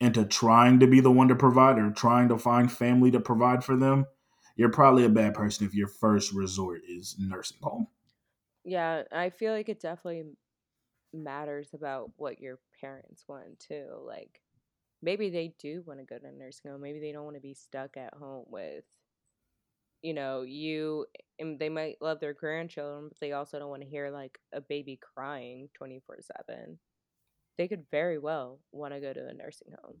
[0.00, 3.62] into trying to be the one to provide or trying to find family to provide
[3.62, 4.06] for them,
[4.56, 7.86] you're probably a bad person if your first resort is nursing home.
[8.64, 10.24] Yeah, I feel like it definitely
[11.12, 13.86] matters about what your parents want too.
[14.06, 14.40] Like
[15.04, 16.80] maybe they do want to go to a nursing home.
[16.80, 18.84] Maybe they don't want to be stuck at home with
[20.04, 21.06] you know, you
[21.38, 24.60] and they might love their grandchildren, but they also don't want to hear like a
[24.60, 26.78] baby crying 24/7.
[27.56, 29.96] They could very well want to go to a nursing home.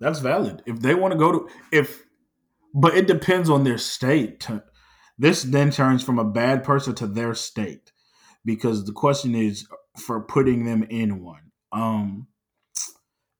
[0.00, 0.62] That's valid.
[0.66, 2.04] If they want to go to if
[2.74, 4.48] but it depends on their state.
[5.16, 7.92] This then turns from a bad person to their state
[8.44, 11.52] because the question is for putting them in one.
[11.70, 12.26] Um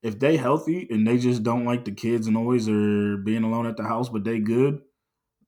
[0.04, 3.66] if they healthy and they just don't like the kids and noise or being alone
[3.66, 4.82] at the house but they good,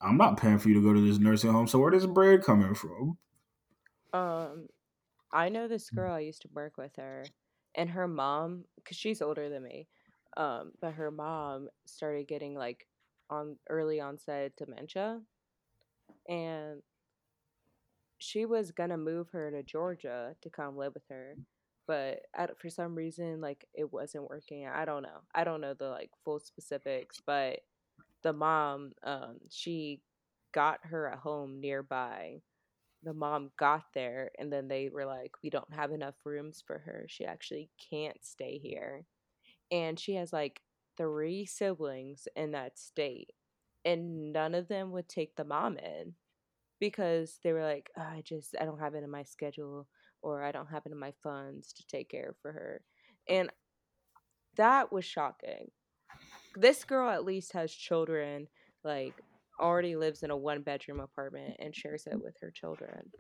[0.01, 1.69] I'm not paying for you to go to this nursing home.
[1.69, 3.19] So where does bread coming from?
[4.13, 4.69] Um
[5.33, 7.25] I know this girl I used to work with her
[7.77, 9.89] and her mom cuz she's older than me.
[10.37, 12.89] Um but her mom started getting like
[13.31, 15.21] on early onset dementia
[16.29, 16.83] and
[18.19, 21.37] she was going to move her to Georgia to come live with her.
[21.87, 22.21] But
[22.59, 24.67] for some reason like it wasn't working.
[24.67, 25.21] I don't know.
[25.35, 27.61] I don't know the like full specifics, but
[28.23, 30.01] the mom um she
[30.53, 32.41] got her a home nearby
[33.03, 36.79] the mom got there and then they were like we don't have enough rooms for
[36.79, 39.05] her she actually can't stay here
[39.71, 40.61] and she has like
[40.97, 43.33] three siblings in that state
[43.85, 46.15] and none of them would take the mom in
[46.81, 49.87] because they were like "Oh, i just i don't have it in my schedule
[50.23, 52.83] or i don't have it in my funds to take care for her.
[53.29, 53.51] And
[54.57, 55.71] that was shocking.
[56.55, 58.49] This girl at least has children
[58.85, 59.15] like
[59.61, 63.11] already lives in a one bedroom apartment and shares it with her children.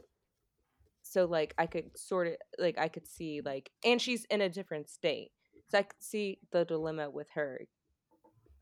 [1.03, 4.49] So like i could sort of like i could see like and she's in a
[4.49, 5.31] different state.
[5.69, 7.63] So I could see the dilemma with her,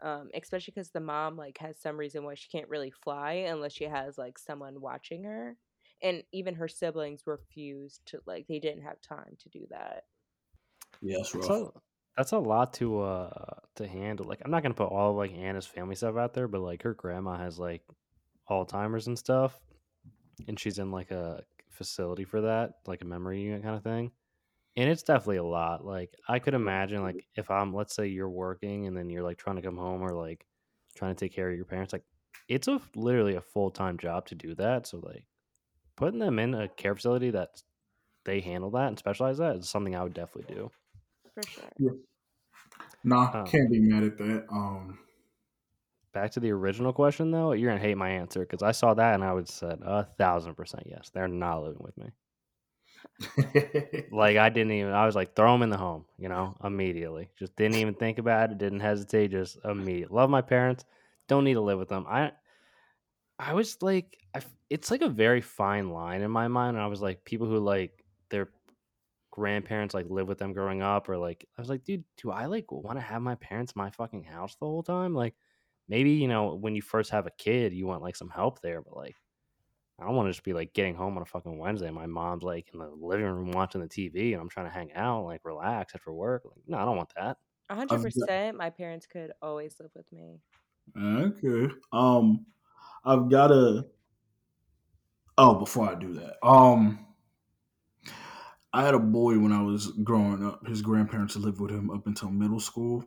[0.03, 3.73] um, especially because the mom like has some reason why she can't really fly unless
[3.73, 5.57] she has like someone watching her,
[6.05, 10.05] and even her siblings refused to like they didn't have time to do that.
[11.01, 11.47] Yeah, that's rough.
[11.47, 11.83] So
[12.17, 14.27] that's a lot to uh to handle.
[14.29, 16.83] Like I'm not gonna put all of like Anna's family stuff out there, but like
[16.83, 17.83] her grandma has like
[18.49, 19.59] Alzheimer's and stuff,
[20.47, 24.13] and she's in like a facility for that, like a memory unit kind of thing.
[24.77, 25.87] And it's definitely a lot.
[25.87, 29.39] Like I could imagine, like if I'm, let's say you're working and then you're like
[29.39, 30.45] trying to come home or like
[30.97, 32.05] trying to take care of your parents, like
[32.49, 34.87] it's a literally a full time job to do that.
[34.87, 35.25] So like
[35.97, 37.63] putting them in a care facility that
[38.25, 40.71] they handle that and specialize that is something I would definitely do.
[41.35, 41.97] For sure.
[43.03, 44.47] Nah, Um, can't be mad at that.
[44.51, 44.99] Um,
[46.13, 49.15] Back to the original question though, you're gonna hate my answer because I saw that
[49.15, 51.11] and I would said a thousand percent yes.
[51.13, 52.11] They're not living with me.
[54.13, 54.93] Like I didn't even.
[54.93, 57.31] I was like, throw them in the home, you know, immediately.
[57.39, 58.59] Just didn't even think about it.
[58.59, 59.33] Didn't hesitate.
[59.33, 60.13] Just immediate.
[60.13, 60.85] Love my parents.
[61.27, 62.07] Don't need to live with them.
[62.09, 62.33] I,
[63.39, 66.77] I was like, I, f- it's like a very fine line in my mind.
[66.77, 68.51] And I was like, people who like their
[69.31, 72.47] grandparents like live with them growing up, or like, I was like, dude, do I
[72.47, 75.15] like want to have my parents in my fucking house the whole time?
[75.15, 75.35] Like,
[75.89, 78.81] maybe you know when you first have a kid, you want like some help there,
[78.83, 79.17] but like.
[80.01, 81.89] I don't want to just be like getting home on a fucking Wednesday.
[81.89, 84.93] My mom's like in the living room watching the TV, and I'm trying to hang
[84.95, 86.43] out, like relax after work.
[86.45, 87.37] Like, no, I don't want that.
[87.71, 88.57] Hundred I've got- percent.
[88.59, 90.41] My parents could always live with me.
[91.01, 91.73] okay.
[91.93, 92.45] Um,
[93.05, 93.87] I've got to.
[95.37, 97.07] Oh, before I do that, um,
[98.73, 100.67] I had a boy when I was growing up.
[100.67, 103.05] His grandparents lived with him up until middle school,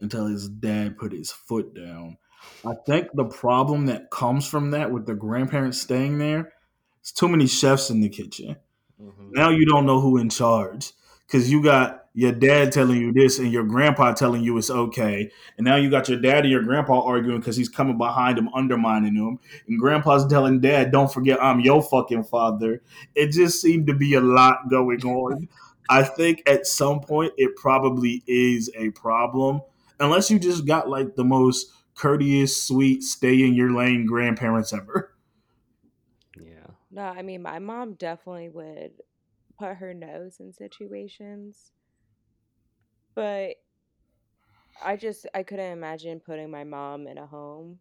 [0.00, 2.18] until his dad put his foot down.
[2.64, 6.52] I think the problem that comes from that with the grandparents staying there,
[7.00, 8.56] it's too many chefs in the kitchen.
[9.30, 10.92] Now you don't know who in charge
[11.26, 15.30] because you got your dad telling you this and your grandpa telling you it's okay,
[15.58, 18.48] and now you got your dad and your grandpa arguing because he's coming behind him,
[18.54, 22.80] undermining him, and grandpa's telling dad, "Don't forget I'm your fucking father."
[23.14, 25.46] It just seemed to be a lot going on.
[25.90, 29.60] I think at some point it probably is a problem,
[30.00, 35.12] unless you just got like the most courteous, sweet, stay in your lane grandparents ever.
[36.38, 36.66] Yeah.
[36.90, 39.00] No, I mean my mom definitely would
[39.58, 41.72] put her nose in situations,
[43.16, 43.56] but
[44.84, 47.78] I just I couldn't imagine putting my mom in a home.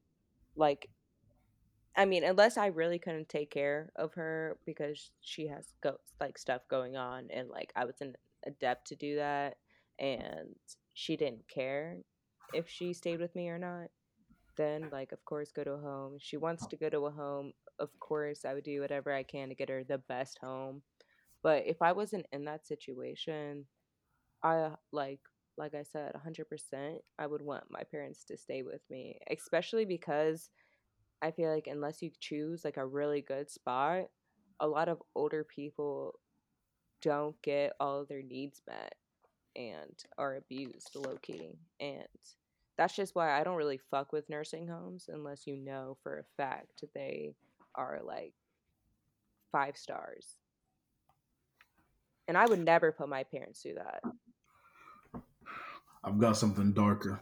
[0.55, 0.89] Like,
[1.95, 6.39] I mean, unless I really couldn't take care of her because she has go like
[6.39, 8.15] stuff going on, and like I wasn't
[8.47, 9.57] adept to do that,
[9.99, 10.55] and
[10.93, 11.97] she didn't care
[12.53, 13.89] if she stayed with me or not.
[14.57, 16.15] Then, like, of course, go to a home.
[16.17, 19.49] She wants to go to a home, of course, I would do whatever I can
[19.49, 20.81] to get her the best home.
[21.43, 23.65] But if I wasn't in that situation,
[24.43, 25.19] I like
[25.57, 30.49] like I said, 100%, I would want my parents to stay with me, especially because
[31.21, 34.09] I feel like unless you choose like a really good spot,
[34.59, 36.19] a lot of older people
[37.01, 38.95] don't get all of their needs met
[39.55, 41.57] and are abused low key.
[41.79, 42.07] And
[42.77, 46.23] that's just why I don't really fuck with nursing homes unless you know for a
[46.35, 47.33] fact they
[47.75, 48.33] are like
[49.51, 50.37] five stars.
[52.27, 54.01] And I would never put my parents through that.
[56.05, 57.19] I've got something darker.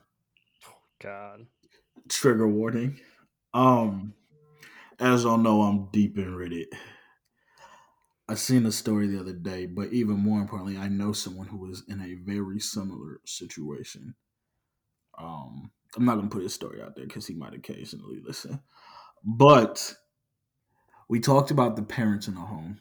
[1.01, 1.47] God.
[2.09, 2.99] trigger warning.
[3.53, 4.13] Um,
[4.99, 6.67] as y'all know, I'm deep in Reddit.
[8.27, 11.57] I seen a story the other day, but even more importantly, I know someone who
[11.57, 14.15] was in a very similar situation.
[15.17, 18.61] Um, I'm not gonna put his story out there because he might occasionally listen.
[19.23, 19.93] But
[21.07, 22.79] we talked about the parents in the home.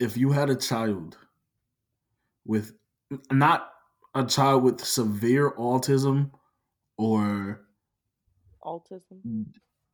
[0.00, 1.18] If you had a child
[2.44, 2.72] with
[3.30, 3.68] not
[4.14, 6.30] a child with severe autism
[6.96, 7.62] or
[8.64, 9.46] Autism.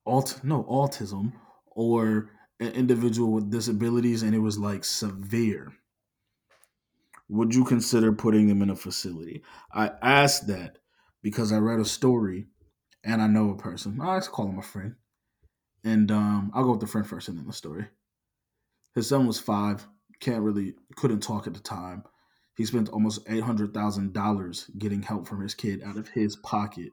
[0.06, 1.32] alt no autism
[1.66, 5.72] or an individual with disabilities and it was like severe
[7.28, 9.42] would you consider putting them in a facility?
[9.72, 10.78] I asked that
[11.22, 12.46] because i read a story
[13.04, 14.00] and i know a person.
[14.00, 14.94] I just call him a friend.
[15.84, 17.86] And um i'll go with the friend first and then the story.
[18.94, 19.86] His son was five
[20.20, 22.02] can't really couldn't talk at the time
[22.58, 26.92] he spent almost $800000 getting help from his kid out of his pocket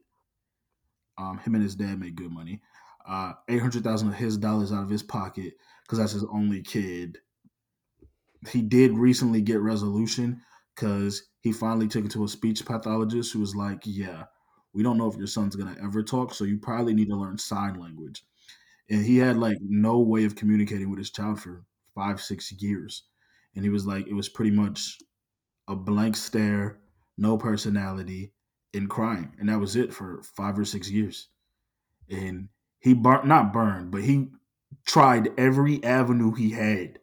[1.18, 2.62] um, him and his dad made good money.
[3.08, 6.62] Uh, eight hundred thousand of his dollars out of his pocket because that's his only
[6.62, 7.20] kid.
[8.50, 10.42] He did recently get resolution
[10.76, 14.26] because he finally took it to a speech pathologist who was like, "Yeah,
[14.74, 17.38] we don't know if your son's gonna ever talk, so you probably need to learn
[17.38, 18.26] sign language."
[18.90, 23.04] And he had like no way of communicating with his child for five, six years,
[23.56, 25.00] and he was like, it was pretty much
[25.68, 26.80] a blank stare,
[27.18, 28.32] no personality,
[28.74, 31.30] and crying, and that was it for five or six years.
[32.10, 32.50] And
[32.80, 34.28] he burnt, not burned, but he
[34.86, 37.00] tried every avenue he had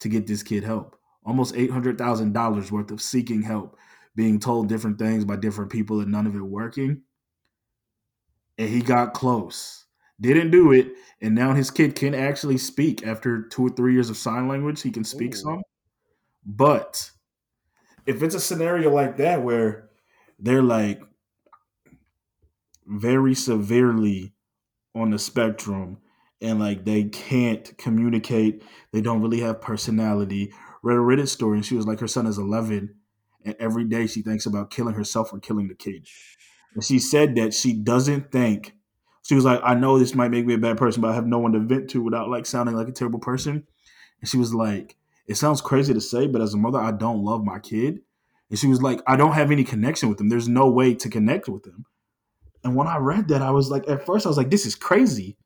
[0.00, 0.96] to get this kid help.
[1.24, 3.76] Almost eight hundred thousand dollars worth of seeking help,
[4.14, 7.02] being told different things by different people, and none of it working.
[8.58, 9.86] And he got close,
[10.20, 14.10] didn't do it, and now his kid can actually speak after two or three years
[14.10, 14.82] of sign language.
[14.82, 15.38] He can speak Ooh.
[15.38, 15.62] some,
[16.44, 17.10] but
[18.06, 19.90] if it's a scenario like that where
[20.38, 21.00] they're like
[22.86, 24.34] very severely
[24.94, 25.98] on the spectrum
[26.40, 30.52] and like they can't communicate, they don't really have personality.
[30.82, 32.94] Read a Reddit story and she was like her son is 11
[33.44, 36.06] and every day she thinks about killing herself or killing the kid.
[36.74, 38.74] And she said that she doesn't think
[39.24, 41.26] she was like, I know this might make me a bad person, but I have
[41.26, 43.66] no one to vent to without like sounding like a terrible person.
[44.20, 44.96] And she was like,
[45.26, 48.00] It sounds crazy to say, but as a mother, I don't love my kid.
[48.50, 50.28] And she was like, I don't have any connection with him.
[50.28, 51.86] There's no way to connect with him.
[52.62, 54.74] And when I read that, I was like, at first, I was like, this is
[54.74, 55.36] crazy.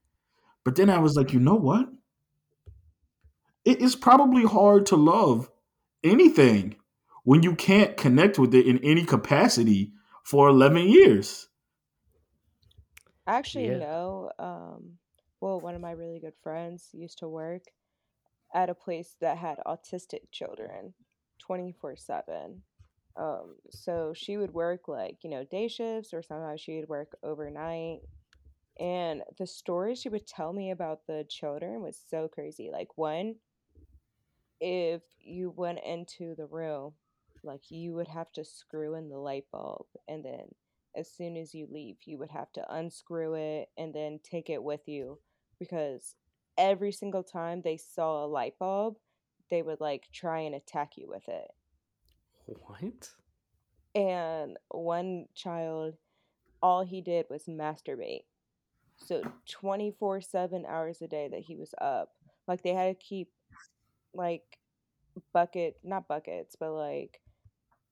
[0.64, 1.88] But then I was like, you know what?
[3.64, 5.50] It is probably hard to love
[6.04, 6.76] anything
[7.24, 9.92] when you can't connect with it in any capacity
[10.24, 11.48] for 11 years.
[13.26, 13.78] I actually Yeah.
[13.78, 14.32] know.
[14.38, 14.98] Um,
[15.40, 17.62] well, one of my really good friends used to work
[18.54, 20.94] at a place that had autistic children
[21.38, 22.62] 24 7.
[23.16, 27.16] Um, so she would work like, you know, day shifts or sometimes she would work
[27.22, 28.00] overnight.
[28.78, 32.70] And the stories she would tell me about the children was so crazy.
[32.72, 33.36] Like, one,
[34.60, 36.92] if you went into the room,
[37.42, 40.46] like you would have to screw in the light bulb and then
[40.96, 44.62] as soon as you leave, you would have to unscrew it and then take it
[44.62, 45.18] with you
[45.58, 46.16] because
[46.58, 48.96] every single time they saw a light bulb,
[49.50, 51.50] they would like try and attack you with it.
[52.46, 53.10] What?
[53.94, 55.94] And one child,
[56.60, 58.24] all he did was masturbate.
[58.96, 62.10] So 24 7 hours a day that he was up.
[62.46, 63.28] Like they had to keep
[64.12, 64.58] like
[65.32, 67.20] bucket, not buckets, but like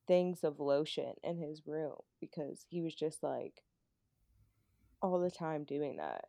[0.08, 3.62] things of lotion in his room because he was just like
[5.02, 6.26] all the time doing that.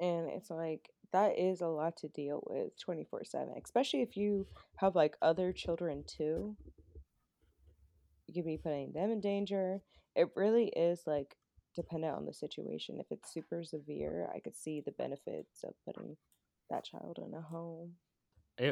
[0.00, 4.46] And it's like that is a lot to deal with 24 7, especially if you
[4.76, 6.56] have like other children too.
[8.26, 9.82] You could be putting them in danger.
[10.16, 11.36] It really is like
[11.74, 13.00] dependent on the situation.
[13.00, 16.16] If it's super severe, I could see the benefits of putting
[16.70, 17.92] that child in a home.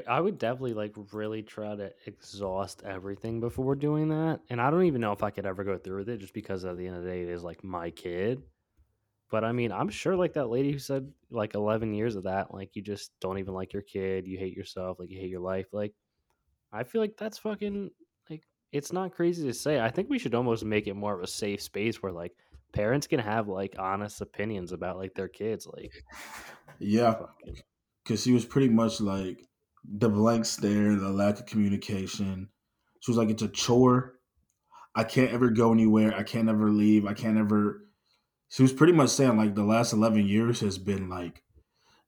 [0.07, 4.41] I would definitely like really try to exhaust everything before doing that.
[4.51, 6.65] And I don't even know if I could ever go through with it just because
[6.65, 8.43] at the end of the day, it is like my kid.
[9.31, 12.53] But I mean, I'm sure like that lady who said like 11 years of that,
[12.53, 15.41] like you just don't even like your kid, you hate yourself, like you hate your
[15.41, 15.67] life.
[15.73, 15.95] Like,
[16.73, 17.91] I feel like that's fucking
[18.29, 19.81] like it's not crazy to say.
[19.81, 22.33] I think we should almost make it more of a safe space where like
[22.73, 25.67] parents can have like honest opinions about like their kids.
[25.67, 25.93] Like,
[26.81, 27.15] Yeah,
[28.03, 29.47] because she was pretty much like
[29.85, 32.49] the blank stare, the lack of communication.
[33.01, 34.19] She was like, it's a chore.
[34.95, 36.15] I can't ever go anywhere.
[36.17, 37.07] I can't ever leave.
[37.07, 37.87] I can't ever.
[38.51, 41.43] She was pretty much saying like the last 11 years has been like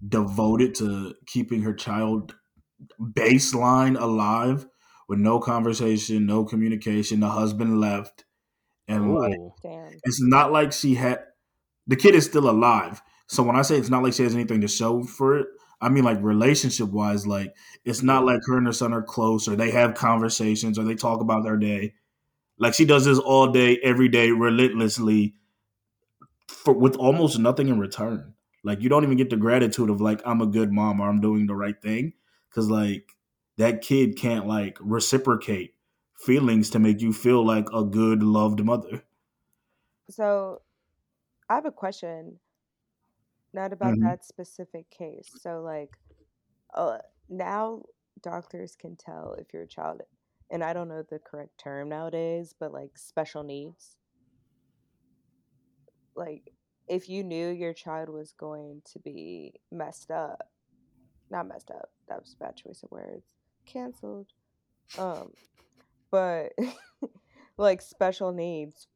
[0.07, 2.35] devoted to keeping her child
[3.01, 4.67] baseline alive
[5.09, 7.21] with no conversation, no communication.
[7.21, 8.25] The husband left.
[8.89, 9.93] And like, oh, Damn.
[10.03, 11.21] it's not like she had
[11.87, 13.01] the kid is still alive.
[13.29, 15.47] So when I say it's not like she has anything to show for it,
[15.81, 19.47] I mean like relationship wise, like it's not like her and her son are close
[19.47, 21.95] or they have conversations or they talk about their day.
[22.59, 25.37] Like she does this all day, every day, relentlessly,
[26.49, 28.35] for with almost nothing in return.
[28.65, 31.21] Like you don't even get the gratitude of like I'm a good mom or I'm
[31.21, 32.15] doing the right thing,
[32.51, 33.17] because like
[33.57, 35.75] that kid can't like reciprocate
[36.19, 39.03] feelings to make you feel like a good loved mother.
[40.11, 40.63] So
[41.49, 42.41] I have a question,
[43.53, 44.01] not about Mhm.
[44.01, 45.29] that specific case.
[45.41, 45.97] So, like,
[46.75, 47.85] uh, now
[48.23, 50.03] doctors can tell if your child,
[50.51, 53.97] and I don't know the correct term nowadays, but like special needs.
[56.15, 56.53] Like,
[56.89, 60.51] if you knew your child was going to be messed up,
[61.31, 63.25] not messed up, that was bad choice of words,
[63.67, 64.29] canceled.
[64.99, 65.33] Um,
[66.11, 66.53] but
[67.57, 68.89] like special needs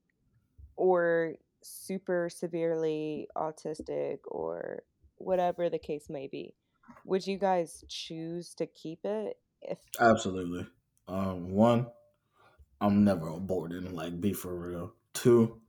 [0.76, 4.82] or super severely autistic or
[5.16, 6.54] whatever the case may be
[7.04, 10.66] would you guys choose to keep it if Absolutely.
[11.08, 11.86] Um, one,
[12.80, 13.92] I'm never aborting.
[13.92, 14.92] Like, be for real.
[15.14, 15.60] Two,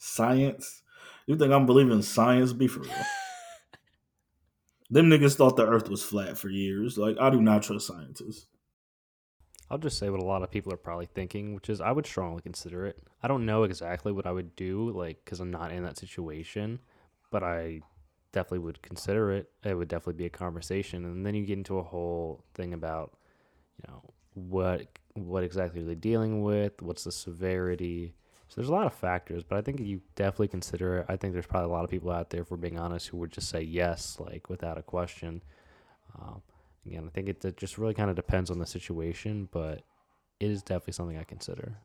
[0.00, 0.82] science.
[1.26, 2.52] You think I'm believing science?
[2.52, 2.92] Be for real.
[4.90, 6.98] Them niggas thought the Earth was flat for years.
[6.98, 8.46] Like, I do not trust scientists.
[9.70, 12.06] I'll just say what a lot of people are probably thinking, which is I would
[12.06, 12.98] strongly consider it.
[13.22, 16.80] I don't know exactly what I would do, like, because I'm not in that situation,
[17.30, 17.82] but I
[18.32, 19.48] definitely would consider it.
[19.62, 23.16] It would definitely be a conversation, and then you get into a whole thing about,
[23.76, 24.02] you know,
[24.34, 26.82] what what exactly are they dealing with?
[26.82, 28.14] What's the severity?
[28.50, 31.06] So there's a lot of factors, but I think you definitely consider it.
[31.08, 33.16] I think there's probably a lot of people out there, if we're being honest, who
[33.18, 35.40] would just say yes, like without a question.
[36.20, 36.42] Um,
[36.84, 39.82] again, I think it, it just really kind of depends on the situation, but
[40.40, 41.78] it is definitely something I consider.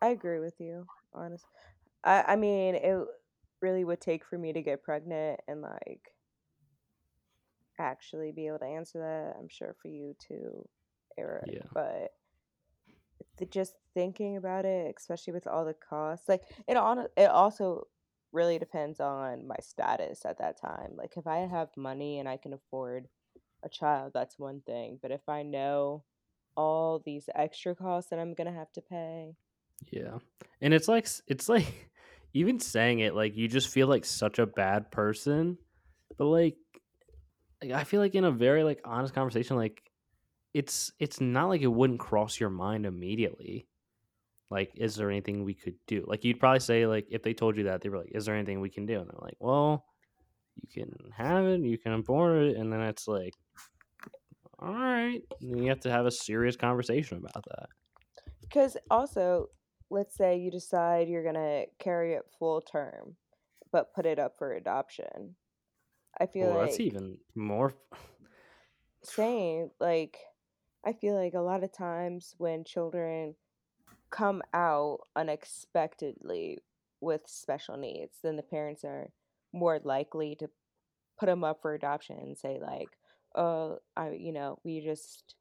[0.00, 1.44] I agree with you, honest.
[2.04, 3.04] I I mean, it
[3.60, 6.02] really would take for me to get pregnant and like
[7.80, 9.36] actually be able to answer that.
[9.40, 10.68] I'm sure for you too,
[11.18, 11.50] Eric.
[11.52, 11.66] Yeah.
[11.74, 12.12] But
[13.46, 17.86] just thinking about it, especially with all the costs, like it on it also
[18.32, 20.92] really depends on my status at that time.
[20.96, 23.08] Like if I have money and I can afford
[23.62, 24.98] a child, that's one thing.
[25.02, 26.04] But if I know
[26.56, 29.34] all these extra costs that I'm gonna have to pay,
[29.90, 30.18] Yeah.
[30.60, 31.90] And it's like it's like
[32.34, 35.58] even saying it like you just feel like such a bad person,
[36.16, 36.56] but like
[37.62, 39.89] like, I feel like in a very like honest conversation like
[40.54, 43.68] it's it's not like it wouldn't cross your mind immediately.
[44.50, 46.04] Like is there anything we could do?
[46.06, 48.34] Like you'd probably say like if they told you that they were like is there
[48.36, 49.00] anything we can do?
[49.00, 49.86] And they're like, "Well,
[50.62, 53.34] you can have it, you can abort it." And then it's like
[54.58, 55.22] all right.
[55.40, 57.68] And then you have to have a serious conversation about that.
[58.42, 59.48] because also,
[59.90, 63.16] let's say you decide you're gonna carry it full term,
[63.72, 65.36] but put it up for adoption.
[66.18, 67.72] I feel Well, like that's even more
[69.02, 70.18] same like
[70.84, 73.34] i feel like a lot of times when children
[74.10, 76.58] come out unexpectedly
[77.00, 79.10] with special needs then the parents are
[79.52, 80.48] more likely to
[81.18, 82.88] put them up for adoption and say like
[83.34, 85.34] oh i you know we just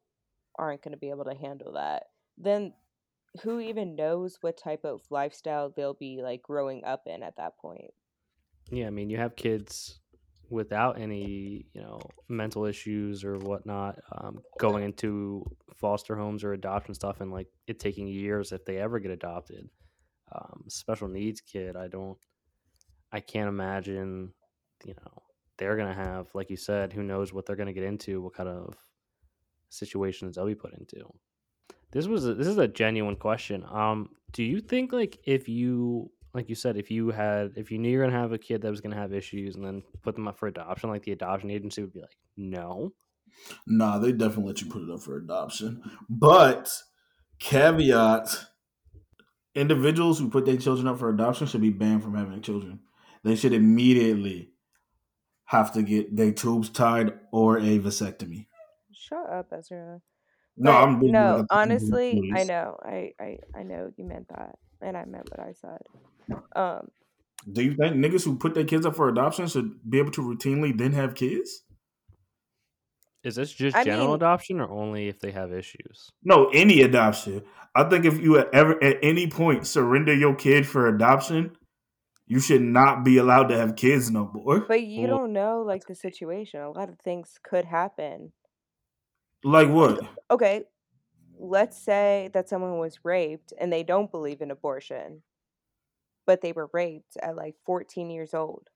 [0.60, 2.04] aren't going to be able to handle that.
[2.38, 2.74] Then
[3.44, 7.58] who even knows what type of lifestyle they'll be like growing up in at that
[7.58, 7.94] point.
[8.70, 10.00] Yeah, I mean, you have kids
[10.50, 15.43] without any, you know, mental issues or whatnot, um, going into
[15.76, 19.70] foster homes or adoption stuff, and like it taking years if they ever get adopted.
[20.32, 22.18] Um, special needs kid, I don't,
[23.12, 24.34] I can't imagine,
[24.86, 25.24] you know,
[25.58, 28.50] they're gonna have, like you said, who knows what they're gonna get into, what kind
[28.50, 28.76] of
[29.70, 31.04] situations they'll be put into.
[31.91, 33.66] This was a, this is a genuine question.
[33.68, 37.80] Um, do you think like if you like you said if you had if you
[37.80, 40.27] knew you're gonna have a kid that was gonna have issues and then put them
[40.27, 42.93] up for adoption, like the adoption agency would be like, no.
[43.65, 45.82] Nah, they definitely let you put it up for adoption.
[46.09, 46.84] But
[47.39, 48.47] caveat
[49.55, 52.82] individuals who put their children up for adoption should be banned from having children.
[53.23, 54.53] They should immediately
[55.45, 58.47] have to get their tubes tied or a vasectomy.
[58.91, 60.01] shut up ezra
[60.57, 64.59] No, But I'm being no honestly i know I, I i know you meant that
[64.82, 65.82] and i meant what i said
[66.55, 66.88] um
[67.51, 70.21] Do you think niggas who put their kids up for adoption should be able to
[70.21, 71.63] routinely then have kids?
[73.23, 76.09] Is this just I general mean- adoption or only if they have issues?
[76.23, 77.43] No, any adoption.
[77.75, 81.55] I think if you ever at any point surrender your kid for adoption,
[82.27, 84.61] you should not be allowed to have kids no more.
[84.61, 86.61] But you Well- don't know like the situation.
[86.61, 88.32] A lot of things could happen.
[89.43, 90.01] Like what?
[90.32, 90.63] Okay,
[91.38, 95.23] let's say that someone was raped and they don't believe in abortion,
[96.30, 98.69] but they were raped at like 14 years old.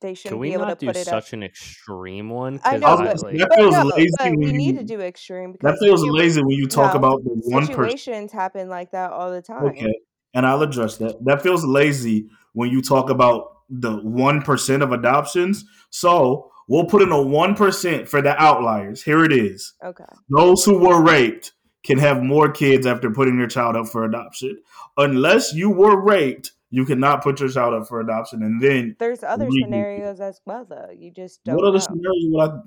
[0.00, 1.24] They shouldn't we be able not to do put it up.
[1.24, 2.60] such an extreme one?
[2.64, 4.56] I 'Cause know, I but, was- like, that but feels no, lazy but we when
[4.56, 7.66] need to you- do extreme That feels lazy when you talk no, about the one
[7.66, 7.74] person.
[7.98, 9.64] situations happen like that all the time.
[9.64, 9.92] Okay,
[10.34, 11.16] and I'll address that.
[11.24, 15.64] That feels lazy when you talk about the one percent of adoptions.
[15.90, 19.02] So we'll put in a one percent for the outliers.
[19.02, 19.74] Here it is.
[19.84, 20.04] Okay.
[20.28, 21.52] Those who were raped
[21.82, 24.58] can have more kids after putting their child up for adoption.
[24.96, 28.42] Unless you were raped, you cannot put your child up for adoption.
[28.42, 30.90] And then There's other scenarios as well, though.
[30.96, 31.84] You just don't what other know.
[31.84, 32.58] scenario would I?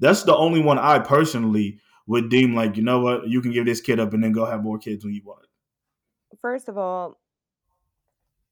[0.00, 3.64] That's the only one I personally would deem like you know what you can give
[3.66, 5.46] this kid up and then go have more kids when you want.
[6.40, 7.20] First of all,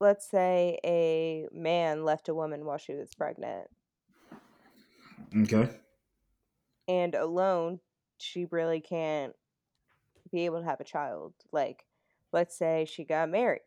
[0.00, 3.68] let's say a man left a woman while she was pregnant
[5.36, 5.68] Okay.
[6.88, 7.80] and alone
[8.18, 9.34] she really can't
[10.32, 11.34] be able to have a child.
[11.52, 11.84] Like,
[12.32, 13.62] let's say she got married.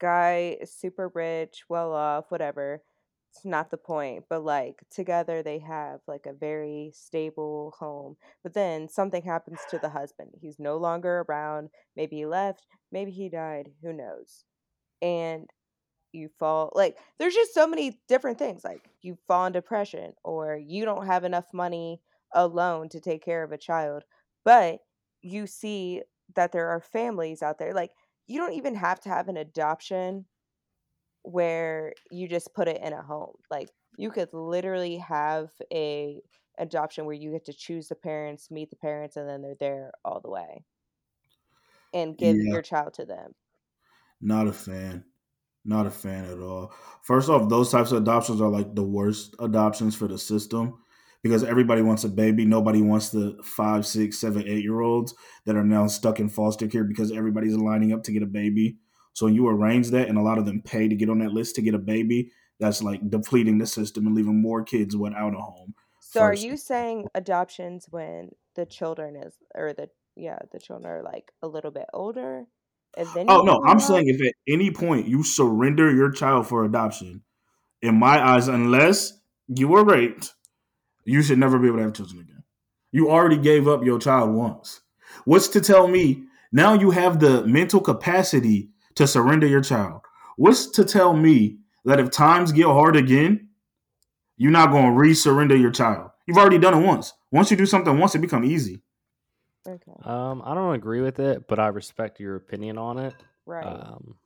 [0.00, 2.82] Guy is super rich, well off, whatever.
[3.30, 8.16] It's not the point, but like together they have like a very stable home.
[8.42, 10.30] But then something happens to the husband.
[10.40, 11.68] He's no longer around.
[11.94, 14.44] Maybe he left, maybe he died, who knows.
[15.02, 15.48] And
[16.12, 20.56] you fall like there's just so many different things like you fall in depression or
[20.56, 22.00] you don't have enough money
[22.32, 24.04] alone to take care of a child
[24.44, 24.80] but
[25.22, 26.02] you see
[26.34, 27.92] that there are families out there like
[28.26, 30.26] you don't even have to have an adoption
[31.22, 36.20] where you just put it in a home like you could literally have a
[36.58, 39.92] adoption where you get to choose the parents meet the parents and then they're there
[40.04, 40.64] all the way
[41.92, 43.34] and give Yeah, your child to them
[44.20, 45.04] not a fan.
[45.64, 46.72] Not a fan at all.
[47.02, 50.82] First off, those types of adoptions are like the worst adoptions for the system
[51.22, 52.44] because everybody wants a baby.
[52.44, 55.14] Nobody wants the five, six, seven, eight year olds
[55.46, 58.76] that are now stuck in foster care because everybody's lining up to get a baby.
[59.12, 61.32] So when you arrange that and a lot of them pay to get on that
[61.32, 65.34] list to get a baby, that's like depleting the system and leaving more kids without
[65.34, 65.74] a home.
[66.00, 71.02] So are you saying adoptions when the children is or the yeah, the children are
[71.02, 72.46] like a little bit older
[72.96, 76.64] and then oh no, I'm saying if at any point you surrender your child for
[76.64, 77.22] adoption,
[77.82, 79.12] in my eyes, unless
[79.46, 80.34] you were raped,
[81.08, 82.42] you should never be able to have children again.
[82.92, 84.80] You already gave up your child once.
[85.24, 90.02] What's to tell me now you have the mental capacity to surrender your child?
[90.36, 93.48] What's to tell me that if times get hard again,
[94.36, 96.10] you're not going to re-surrender your child?
[96.26, 97.12] You've already done it once.
[97.30, 98.80] Once you do something once, it become easy.
[99.66, 99.92] Okay.
[100.04, 103.14] Um, I don't agree with it, but I respect your opinion on it.
[103.46, 103.66] Right.
[103.66, 104.16] Um,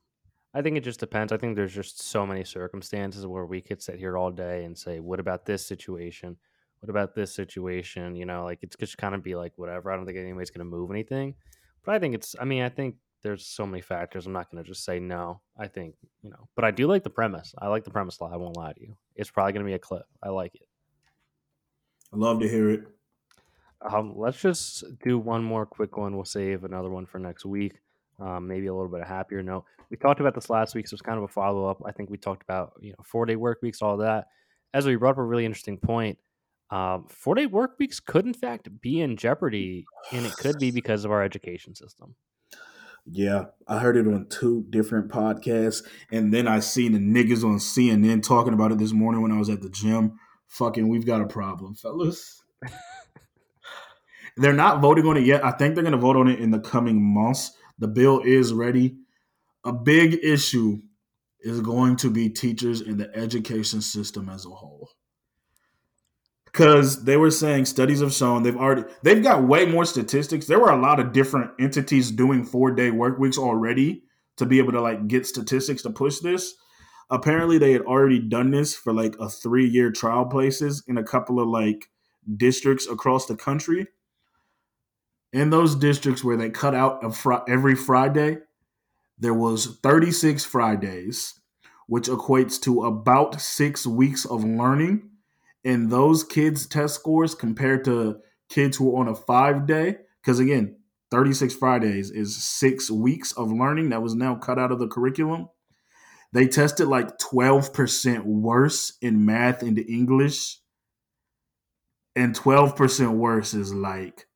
[0.55, 1.33] I think it just depends.
[1.33, 4.77] I think there's just so many circumstances where we could sit here all day and
[4.77, 6.37] say, "What about this situation?
[6.83, 9.91] What about this situation?" You know, like it's just kind of be like whatever.
[9.91, 11.35] I don't think anybody's going to move anything,
[11.85, 12.37] but I think it's.
[12.41, 14.27] I mean, I think there's so many factors.
[14.27, 15.41] I'm not going to just say no.
[15.57, 17.55] I think you know, but I do like the premise.
[17.59, 18.19] I like the premise.
[18.21, 18.97] a lot, I won't lie to you.
[19.15, 20.07] It's probably going to be a clip.
[20.23, 20.67] I like it.
[22.13, 22.83] I love to hear it.
[23.81, 26.15] Um, let's just do one more quick one.
[26.15, 27.81] We'll save another one for next week.
[28.21, 29.65] Um, maybe a little bit of happier note.
[29.91, 31.83] We talked about this last week, so it's kind of a follow up.
[31.85, 34.29] I think we talked about you know four day work weeks, all that.
[34.75, 36.19] As we brought up a really interesting point,
[36.73, 40.71] um, four day work weeks could in fact be in jeopardy, and it could be
[40.73, 42.17] because of our education system.
[43.05, 47.59] Yeah, I heard it on two different podcasts, and then I seen the niggas on
[47.59, 50.19] CNN talking about it this morning when I was at the gym.
[50.47, 52.43] Fucking, we've got a problem, fellas.
[54.37, 55.45] They're not voting on it yet.
[55.45, 57.53] I think they're going to vote on it in the coming months.
[57.79, 58.97] The bill is ready.
[59.65, 60.79] A big issue
[61.41, 64.89] is going to be teachers in the education system as a whole.
[66.53, 70.47] Because they were saying studies have shown they've already they've got way more statistics.
[70.47, 74.03] There were a lot of different entities doing four day work weeks already
[74.37, 76.55] to be able to like get statistics to push this.
[77.11, 81.05] Apparently, they had already done this for like a three year trial places in a
[81.05, 81.89] couple of like
[82.37, 83.87] districts across the country
[85.33, 88.39] in those districts where they cut out fr- every Friday,
[89.19, 91.41] there was 36 Fridays,
[91.87, 95.11] which equates to about six weeks of learning.
[95.65, 100.41] And those kids' test scores compared to kids who are on a five day, because
[100.41, 100.77] again,
[101.11, 105.49] 36 Fridays is six weeks of learning that was now cut out of the curriculum.
[106.33, 110.59] They tested like 12% worse in math and English.
[112.17, 114.27] And 12% worse is like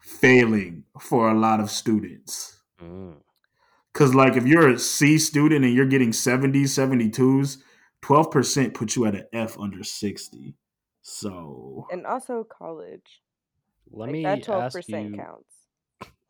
[0.00, 2.60] failing for a lot of students.
[2.82, 3.14] Mm.
[3.92, 7.58] Because, like, if you're a C student and you're getting 70s, 72s,
[8.02, 10.56] 12% puts you at an F under 60.
[11.02, 13.22] So, and also college.
[13.90, 15.14] Let like me that twelve percent you.
[15.14, 15.68] counts.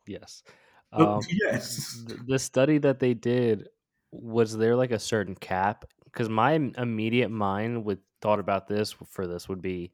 [0.07, 0.43] Yes.
[0.91, 2.03] Oh, Um, yes.
[2.25, 3.67] the study that they did
[4.11, 5.85] was there like a certain cap?
[6.03, 9.93] Because my immediate mind would thought about this for this would be,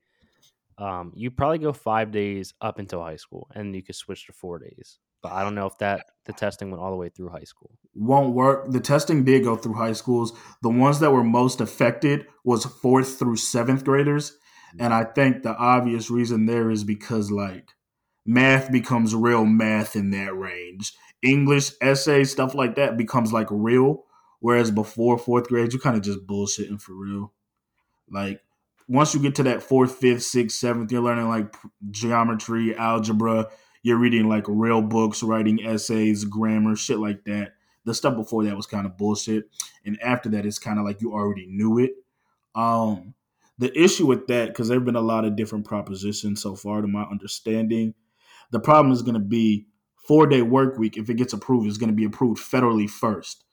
[0.77, 4.33] um, you probably go five days up until high school, and you could switch to
[4.33, 4.99] four days.
[5.21, 7.71] But I don't know if that the testing went all the way through high school.
[7.93, 8.71] Won't work.
[8.71, 10.33] The testing did go through high schools.
[10.61, 14.37] The ones that were most affected was fourth through seventh graders.
[14.79, 17.69] And I think the obvious reason there is because, like,
[18.25, 20.93] math becomes real math in that range.
[21.21, 24.03] English, essay, stuff like that becomes like real.
[24.39, 27.33] Whereas before fourth grade, you kind of just bullshitting for real.
[28.09, 28.41] Like
[28.87, 31.55] once you get to that fourth, fifth, sixth, seventh, you're learning like
[31.89, 33.47] geometry, algebra.
[33.85, 37.53] You're reading like real books, writing essays, grammar, shit like that.
[37.83, 39.43] The stuff before that was kind of bullshit,
[39.85, 41.91] and after that, it's kind of like you already knew it.
[42.55, 43.13] Um,
[43.59, 46.81] the issue with that, because there have been a lot of different propositions so far,
[46.81, 47.93] to my understanding,
[48.49, 49.67] the problem is going to be
[50.07, 50.97] four day work week.
[50.97, 53.43] If it gets approved, is going to be approved federally first,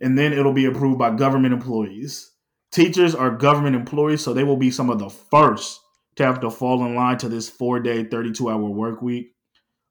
[0.00, 2.32] and then it'll be approved by government employees.
[2.72, 5.79] Teachers are government employees, so they will be some of the first
[6.16, 9.34] to have to fall in line to this four day, 32 hour work week.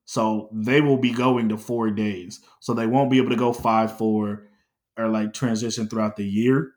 [0.05, 2.41] So they will be going to four days.
[2.59, 4.49] So they won't be able to go five, four,
[4.99, 6.73] or like transition throughout the year,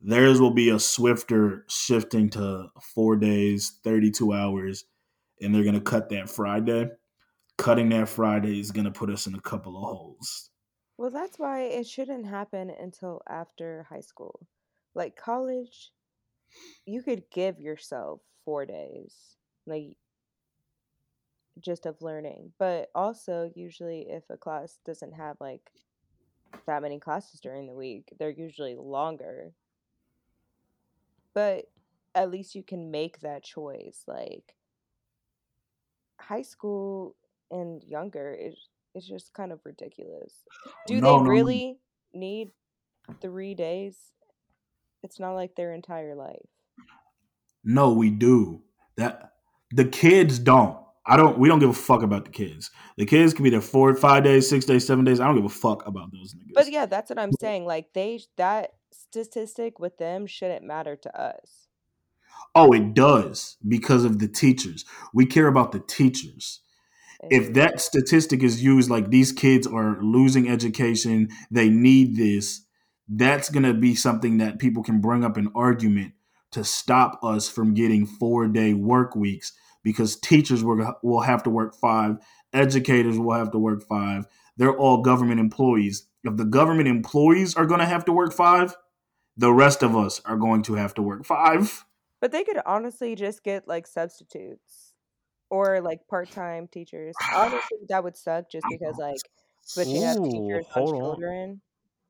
[0.00, 4.84] theirs will be a swifter shifting to four days, 32 hours,
[5.40, 6.90] and they're going to cut that Friday.
[7.56, 10.50] Cutting that Friday is going to put us in a couple of holes.
[10.96, 14.46] Well, that's why it shouldn't happen until after high school.
[14.94, 15.90] Like college,
[16.86, 19.14] you could give yourself four days,
[19.66, 19.96] like
[21.60, 22.52] just of learning.
[22.58, 25.70] But also, usually, if a class doesn't have like
[26.66, 29.52] that many classes during the week, they're usually longer.
[31.34, 31.66] But
[32.14, 34.04] at least you can make that choice.
[34.06, 34.54] Like
[36.18, 37.14] high school
[37.50, 38.54] and younger is
[38.94, 40.32] it's just kind of ridiculous.
[40.86, 41.30] Do No, they no.
[41.30, 41.78] really
[42.12, 42.50] need
[43.20, 43.96] three days?
[45.02, 46.46] It's not like their entire life.
[47.64, 48.62] No, we do.
[48.96, 49.32] That
[49.70, 50.76] the kids don't.
[51.06, 51.38] I don't.
[51.38, 52.70] We don't give a fuck about the kids.
[52.96, 55.20] The kids can be there four, five days, six days, seven days.
[55.20, 56.54] I don't give a fuck about those niggas.
[56.54, 57.64] But yeah, that's what I'm saying.
[57.64, 61.68] Like they that statistic with them shouldn't matter to us.
[62.54, 64.84] Oh, it does because of the teachers.
[65.14, 66.60] We care about the teachers.
[67.30, 72.64] If that statistic is used like these kids are losing education, they need this,
[73.08, 76.12] that's going to be something that people can bring up an argument
[76.52, 79.52] to stop us from getting four day work weeks
[79.82, 82.16] because teachers will, will have to work five,
[82.52, 84.26] educators will have to work five.
[84.56, 86.06] They're all government employees.
[86.24, 88.76] If the government employees are going to have to work five,
[89.36, 91.84] the rest of us are going to have to work five.
[92.20, 94.94] but they could honestly just get like substitutes
[95.48, 97.14] or like part time teachers.
[97.34, 99.20] Honestly, that would suck just because like
[99.62, 101.60] switching up Ooh, teachers on hold on.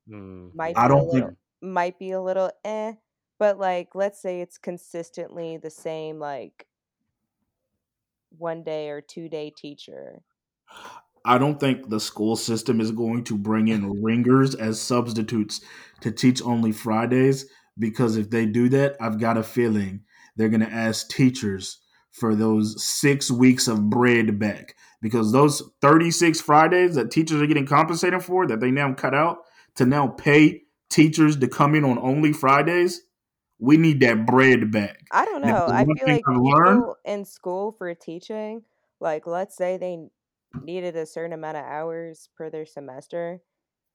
[0.08, 0.56] Children Hmm.
[0.56, 2.94] might I be a don't think might be a little eh.
[3.38, 6.66] But like let's say it's consistently the same like
[8.36, 10.22] one day or two day teacher.
[11.24, 15.60] I don't think the school system is going to bring in ringers as substitutes
[16.00, 17.46] to teach only Fridays
[17.78, 20.02] because if they do that, I've got a feeling
[20.36, 21.78] they're going to ask teachers
[22.12, 27.66] for those six weeks of bread back because those 36 Fridays that teachers are getting
[27.66, 29.38] compensated for that they now cut out
[29.78, 33.02] to now pay teachers to come in on only Fridays,
[33.60, 35.00] we need that bread back.
[35.12, 35.66] I don't know.
[35.68, 38.62] I feel like I've learned, people in school for teaching,
[39.00, 40.08] like let's say they
[40.62, 43.40] needed a certain amount of hours per their semester,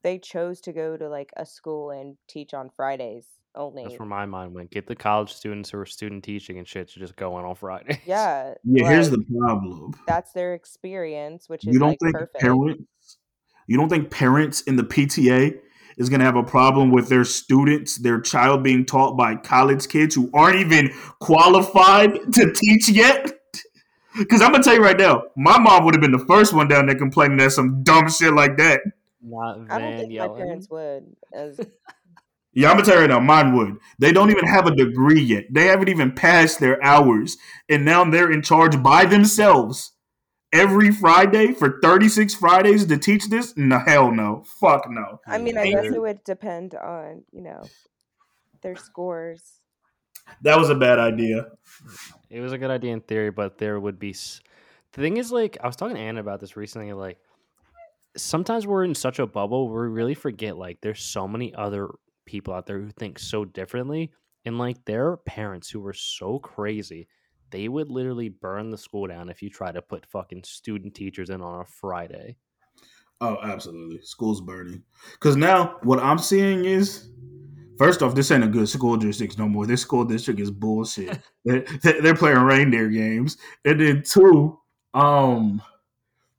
[0.04, 3.26] they chose to go to like a school and teach on Fridays
[3.56, 3.84] only.
[3.84, 4.72] That's where my mind went.
[4.72, 7.56] Get the college students who are student teaching and shit to just go in on
[7.56, 7.98] Fridays.
[8.06, 9.94] Yeah, yeah, here's the problem.
[10.08, 12.40] that's their experience, which You don't like think perfect.
[12.40, 12.84] parents
[13.68, 15.58] you don't think parents in the PTA
[15.98, 19.88] is going to have a problem with their students, their child being taught by college
[19.88, 23.32] kids who aren't even qualified to teach yet?
[24.16, 26.68] Because I'm gonna tell you right now, my mom would have been the first one
[26.68, 28.82] down there complaining that some dumb shit like that.
[29.24, 31.16] Not I don't Van think my parents would.
[31.34, 31.60] As
[32.54, 33.78] Yeah, I'm gonna tell you right now, mine would.
[33.98, 35.46] They don't even have a degree yet.
[35.52, 37.38] They haven't even passed their hours,
[37.68, 39.93] and now they're in charge by themselves
[40.54, 43.54] every Friday for 36 Fridays to teach this.
[43.58, 45.20] No, hell no, fuck no.
[45.28, 47.64] I mean, I guess it would depend on you know
[48.62, 49.42] their scores.
[50.44, 51.48] That was a bad idea.
[52.30, 54.14] It was a good idea in theory, but there would be.
[54.14, 56.94] The thing is, like, I was talking to Anna about this recently.
[56.94, 57.18] Like,
[58.16, 61.90] sometimes we're in such a bubble where we really forget, like, there's so many other
[62.26, 64.12] people out there who think so differently.
[64.46, 67.08] And, like, there are parents who are so crazy.
[67.54, 71.30] They would literally burn the school down if you try to put fucking student teachers
[71.30, 72.36] in on a Friday.
[73.22, 74.02] Oh, absolutely.
[74.02, 74.82] School's burning.
[75.12, 77.10] Because now what I'm seeing is,
[77.78, 79.68] first off, this ain't a good school district no more.
[79.68, 81.20] This school district is bullshit.
[81.46, 83.38] they're, they're playing reindeer games.
[83.66, 84.60] And then two,
[84.96, 85.62] um,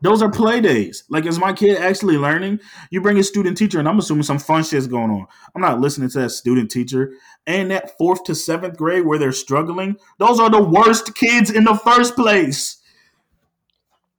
[0.05, 1.05] those are play days.
[1.09, 2.61] Like, is my kid actually learning?
[2.90, 5.26] You bring a student teacher, and I'm assuming some fun shit's going on.
[5.55, 7.14] I'm not listening to that student teacher.
[7.46, 11.64] And that fourth to seventh grade where they're struggling, those are the worst kids in
[11.64, 12.82] the first place.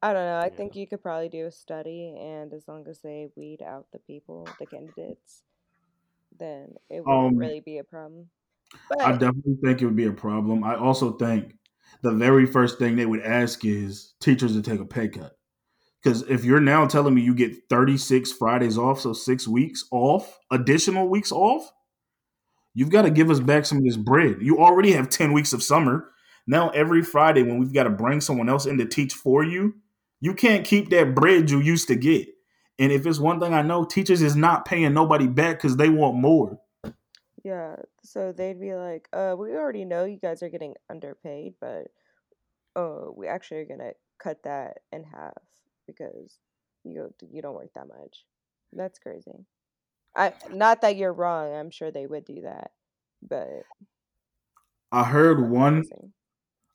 [0.01, 0.39] I don't know.
[0.39, 3.85] I think you could probably do a study, and as long as they weed out
[3.91, 5.43] the people, the candidates,
[6.37, 8.29] then it wouldn't Um, really be a problem.
[8.99, 10.63] I definitely think it would be a problem.
[10.63, 11.55] I also think
[12.01, 15.37] the very first thing they would ask is teachers to take a pay cut.
[16.05, 20.37] Because if you're now telling me you get 36 Fridays off, so six weeks off,
[20.51, 21.71] additional weeks off,
[22.75, 24.37] you've got to give us back some of this bread.
[24.39, 26.11] You already have 10 weeks of summer.
[26.45, 29.77] Now, every Friday, when we've got to bring someone else in to teach for you,
[30.21, 32.27] you can't keep that bread you used to get.
[32.77, 35.89] And if it's one thing I know, teachers is not paying nobody back because they
[35.89, 36.59] want more.
[37.43, 41.87] yeah, so they'd be like, "Uh, we already know you guys are getting underpaid, but
[42.75, 45.33] oh, we actually are gonna cut that in half
[45.87, 46.37] because
[46.83, 48.25] you you don't work that much."
[48.73, 49.45] That's crazy.
[50.15, 51.53] I not that you're wrong.
[51.53, 52.71] I'm sure they would do that,
[53.21, 53.63] but
[54.91, 55.83] I heard one.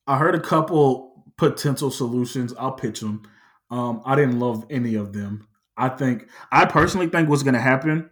[0.07, 2.53] I heard a couple potential solutions.
[2.59, 3.23] I'll pitch them.
[3.71, 5.47] Um, I didn't love any of them.
[5.77, 8.11] I think I personally think what's going to happen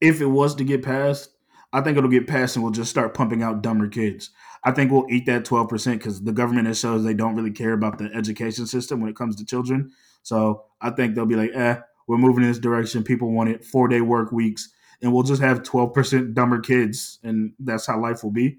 [0.00, 1.30] if it was to get passed.
[1.72, 4.30] I think it'll get passed and we'll just start pumping out dumber kids.
[4.62, 7.50] I think we'll eat that twelve percent because the government has shows they don't really
[7.50, 9.90] care about the education system when it comes to children.
[10.22, 13.02] So I think they'll be like, eh, we're moving in this direction.
[13.02, 14.68] People want it four day work weeks,
[15.00, 18.58] and we'll just have twelve percent dumber kids, and that's how life will be.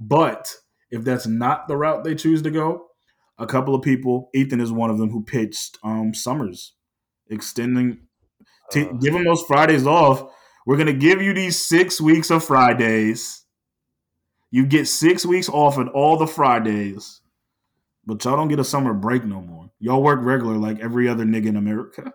[0.00, 0.52] But
[0.90, 2.86] if that's not the route they choose to go,
[3.38, 6.72] a couple of people, Ethan is one of them, who pitched um, summers,
[7.28, 7.98] extending,
[8.70, 9.00] t- Ugh.
[9.00, 10.24] give them those Fridays off.
[10.66, 13.44] We're gonna give you these six weeks of Fridays.
[14.56, 17.20] You get six weeks off at all the Fridays,
[18.06, 19.70] but y'all don't get a summer break no more.
[19.80, 22.10] Y'all work regular like every other nigga in America.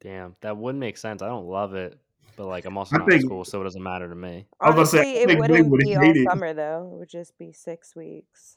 [0.00, 1.22] Damn, that would make sense.
[1.22, 1.96] I don't love it,
[2.36, 4.48] but like I'm also I not in school, so it doesn't matter to me.
[4.60, 6.28] I was about to say, Honestly, it wouldn't would be all it.
[6.28, 6.90] summer though.
[6.92, 8.56] It would just be six weeks.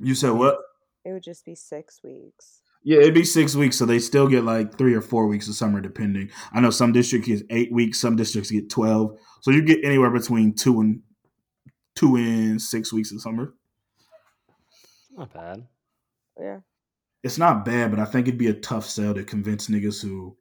[0.00, 0.58] You said what?
[1.04, 2.62] It would just be six weeks.
[2.82, 5.54] Yeah, it'd be six weeks, so they still get like three or four weeks of
[5.54, 6.30] summer, depending.
[6.52, 10.10] I know some districts get eight weeks, some districts get twelve, so you get anywhere
[10.10, 11.02] between two and
[11.96, 13.52] two and six weeks of summer.
[15.16, 15.66] Not bad.
[16.38, 16.60] Yeah.
[17.24, 20.36] It's not bad, but I think it'd be a tough sell to convince niggas who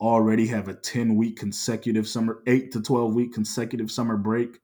[0.00, 4.60] already have a ten week consecutive summer, eight to twelve week consecutive summer break,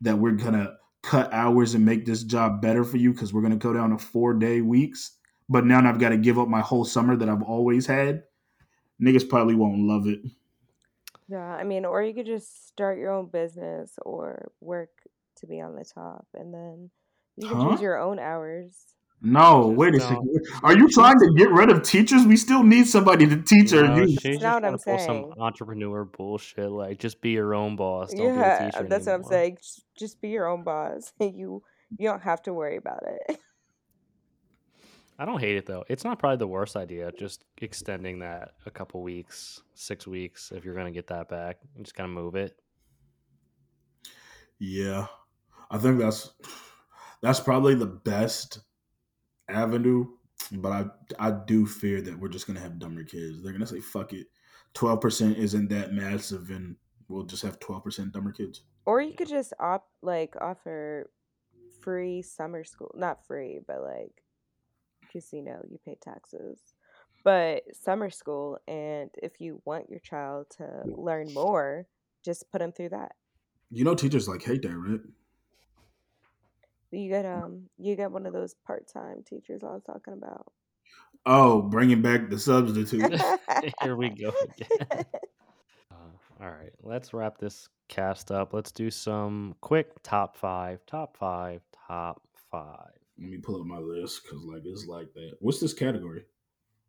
[0.00, 3.56] that we're gonna cut hours and make this job better for you because we're gonna
[3.56, 5.18] go down to four day weeks.
[5.48, 8.22] But now I've got to give up my whole summer that I've always had.
[9.02, 10.20] Niggas probably won't love it.
[11.28, 14.93] Yeah, I mean, or you could just start your own business or work
[15.44, 16.90] to be on the top, and then
[17.36, 17.70] you can Huh?
[17.72, 18.76] choose your own hours.
[19.26, 20.64] No, Just wait a don't- second.
[20.64, 22.26] Are you trying to get rid of teachers?
[22.26, 24.20] We still need somebody to teach our No, youth.
[24.20, 26.70] she's That's not what I'm to pull some entrepreneur bullshit.
[26.70, 28.10] Like, just be your own boss.
[28.12, 29.56] Don't be a yeah, teacher that's what I'm saying.
[29.62, 31.12] Just, just be your own boss.
[31.20, 31.62] you
[31.96, 33.38] you don't have to worry about it.
[35.18, 35.84] I don't hate it though.
[35.88, 37.10] It's not probably the worst idea.
[37.12, 41.58] Just extending that a couple weeks, six weeks, if you're gonna get that back.
[41.76, 42.58] You just kind of move it.
[44.58, 45.06] Yeah,
[45.74, 46.30] I think that's
[47.20, 48.60] that's probably the best
[49.48, 50.06] avenue.
[50.52, 50.84] But I
[51.28, 53.42] I do fear that we're just gonna have dumber kids.
[53.42, 54.28] They're gonna say fuck it.
[54.72, 56.76] Twelve percent isn't that massive, and
[57.08, 58.62] we'll just have twelve percent dumber kids.
[58.86, 61.10] or you could just opt like offer
[61.80, 62.94] free summer school.
[62.94, 64.22] Not free, but like
[65.00, 66.60] because you know you pay taxes.
[67.24, 71.86] But summer school, and if you want your child to learn more,
[72.24, 73.12] just put them through that.
[73.70, 75.00] You know, teachers like hate that, right?
[76.94, 80.46] You get um, you get one of those part time teachers I was talking about.
[81.26, 83.14] Oh, bringing back the substitute.
[83.82, 85.04] Here we go again.
[85.90, 88.52] Uh, all right, let's wrap this cast up.
[88.52, 92.90] Let's do some quick top five, top five, top five.
[93.20, 95.34] Let me pull up my list because like it's like that.
[95.40, 96.24] What's this category?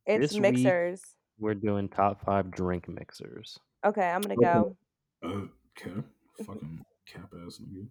[0.08, 1.02] It's This week- mixers.
[1.38, 3.60] We're doing top five drink mixers.
[3.86, 4.44] Okay, I'm gonna Okay.
[4.44, 4.76] go.
[5.24, 6.02] Okay,
[6.46, 7.88] fucking cap ass nigga.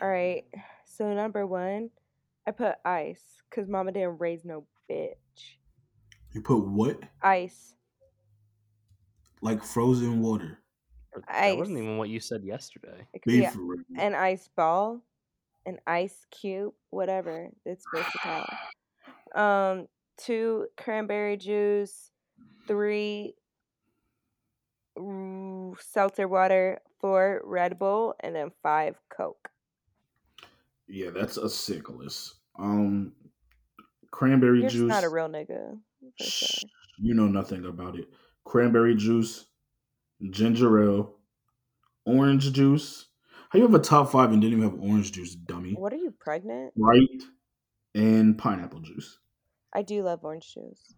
[0.00, 0.44] All right.
[0.96, 1.90] So number one,
[2.46, 5.56] I put ice because Mama didn't raise no bitch.
[6.32, 7.00] You put what?
[7.22, 7.74] Ice.
[9.40, 10.58] Like frozen water.
[11.12, 13.06] Or- That wasn't even what you said yesterday.
[13.12, 13.80] It be Be a- for real.
[13.98, 15.00] an ice ball,
[15.66, 18.46] an ice cube, whatever it's supposed to call.
[19.34, 22.12] Um, two cranberry juice,
[22.68, 23.34] three
[25.80, 29.50] seltzer water, four Red Bull, and then five Coke.
[30.88, 32.34] Yeah, that's a sick list.
[32.58, 33.12] Um,
[34.10, 34.88] cranberry You're juice.
[34.88, 35.78] not a real nigga.
[36.18, 36.70] For sure.
[36.98, 38.08] You know nothing about it.
[38.44, 39.46] Cranberry juice,
[40.30, 41.16] ginger ale,
[42.04, 43.06] orange juice.
[43.48, 45.72] How you have a top five and didn't even have orange juice, dummy?
[45.72, 46.72] What are you pregnant?
[46.76, 47.22] Right?
[47.94, 49.18] And pineapple juice.
[49.72, 50.94] I do love orange juice.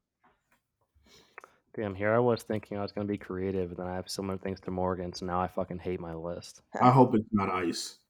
[1.74, 4.38] Damn, here I was thinking I was gonna be creative, and then I have similar
[4.38, 6.62] things to Morgan, so now I fucking hate my list.
[6.80, 7.98] I hope it's not ice.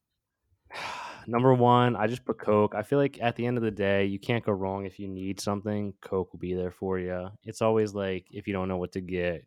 [1.27, 2.75] Number one, I just put Coke.
[2.75, 5.09] I feel like at the end of the day, you can't go wrong if you
[5.09, 5.95] need something.
[6.01, 7.29] Coke will be there for you.
[7.45, 9.45] It's always like if you don't know what to get,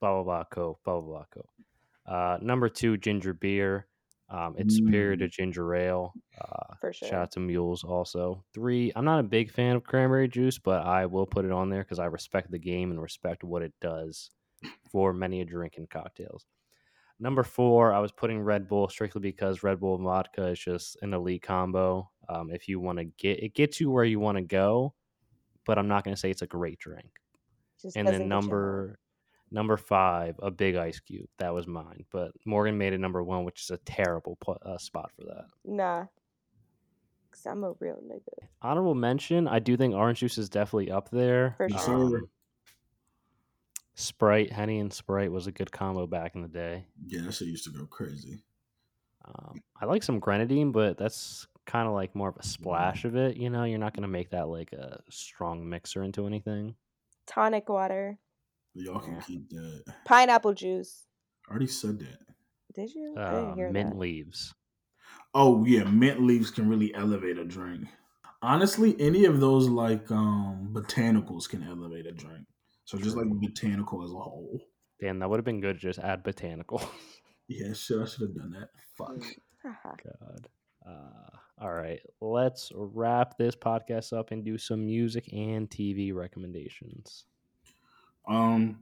[0.00, 1.48] blah blah blah, Coke, blah blah blah, Coke.
[2.06, 3.86] Uh, number two, ginger beer.
[4.28, 6.14] Um, it's superior to ginger ale.
[6.40, 7.08] Uh, For sure.
[7.08, 8.44] Shout out to Mules also.
[8.54, 11.68] Three, I'm not a big fan of cranberry juice, but I will put it on
[11.68, 14.30] there because I respect the game and respect what it does
[14.92, 16.46] for many a drink and cocktails.
[17.20, 20.96] Number four, I was putting Red Bull strictly because Red Bull and vodka is just
[21.02, 22.10] an elite combo.
[22.28, 24.94] Um, if you want to get it, gets you where you want to go,
[25.66, 27.10] but I'm not going to say it's a great drink.
[27.80, 28.98] Just And then number
[29.52, 31.28] Number five, a big ice cube.
[31.38, 32.04] That was mine.
[32.12, 35.46] But Morgan made it number one, which is a terrible pl- uh, spot for that.
[35.64, 36.04] Nah.
[37.32, 38.46] Cause I'm a real nigga.
[38.62, 41.54] Honorable mention, I do think orange juice is definitely up there.
[41.56, 42.10] For sure.
[42.10, 42.22] sir.
[43.94, 46.86] Sprite, Henny, and Sprite was a good combo back in the day.
[47.06, 48.42] Yeah, that shit used to go crazy.
[49.24, 53.16] Um, I like some grenadine, but that's kind of like more of a splash of
[53.16, 53.36] it.
[53.36, 56.74] You know, you're not going to make that like a strong mixer into anything.
[57.26, 58.18] Tonic water.
[58.74, 59.20] Y'all can Yeah.
[59.20, 59.84] keep that.
[60.04, 61.06] Pineapple juice.
[61.46, 62.18] I already said that.
[62.74, 63.14] Did you?
[63.18, 63.98] I Uh, didn't hear mint that.
[63.98, 64.54] leaves.
[65.34, 67.88] Oh yeah, mint leaves can really elevate a drink.
[68.42, 72.46] Honestly, any of those like um botanicals can elevate a drink.
[72.90, 74.60] So just like botanical as a whole.
[75.00, 76.82] Damn, that would have been good to just add botanical.
[77.52, 78.68] Yeah, shit, I should have done that.
[78.96, 79.16] Fuck.
[79.66, 79.74] Mm.
[79.84, 80.48] God.
[80.88, 87.24] Uh, all right, let's wrap this podcast up and do some music and TV recommendations.
[88.28, 88.78] Um,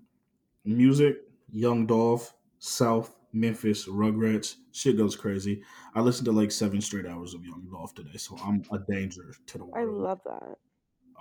[0.67, 1.17] music,
[1.51, 5.63] Young Dolph, South, Memphis, Rugrats, shit goes crazy.
[5.95, 9.33] I listened to like seven straight hours of Young Dolph today, so I'm a danger
[9.47, 9.79] to the world.
[9.79, 10.57] I love that.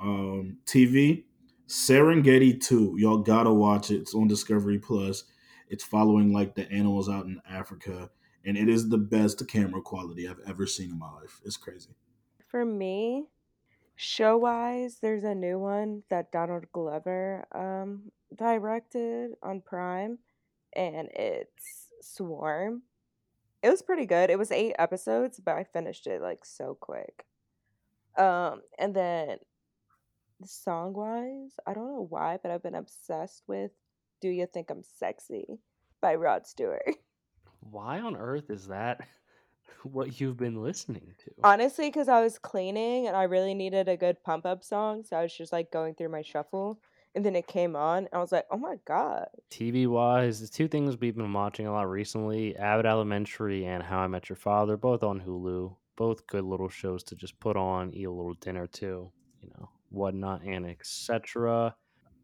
[0.02, 1.24] um, TV,
[1.68, 2.96] Serengeti 2.
[2.98, 3.98] Y'all gotta watch it.
[3.98, 5.26] It's on Discovery Plus.
[5.70, 8.10] It's following like the animals out in Africa,
[8.46, 11.42] and it is the best camera quality I've ever seen in my life.
[11.44, 11.90] It's crazy.
[12.48, 13.26] For me,
[13.98, 20.20] show wise, there's a new one that Donald Glover um directed on Prime
[20.74, 22.84] and it's Swarm.
[23.62, 24.30] It was pretty good.
[24.30, 27.26] It was 8 episodes, but I finished it like so quick.
[28.18, 29.40] Um and then
[30.46, 33.72] song wise, I don't know why, but I've been obsessed with
[34.22, 35.60] Do You Think I'm Sexy
[36.02, 36.84] by Rod Stewart.
[37.60, 39.06] Why on earth is that
[39.84, 41.32] what you've been listening to?
[41.44, 45.04] Honestly, because I was cleaning and I really needed a good pump up song.
[45.04, 46.80] So I was just like going through my shuffle.
[47.16, 48.00] And then it came on.
[48.00, 49.28] And I was like, oh my God.
[49.50, 54.00] TV wise, the two things we've been watching a lot recently Abbott Elementary and How
[54.00, 55.76] I Met Your Father, both on Hulu.
[55.96, 59.12] Both good little shows to just put on, eat a little dinner too,
[59.90, 61.76] whatnot, and etc.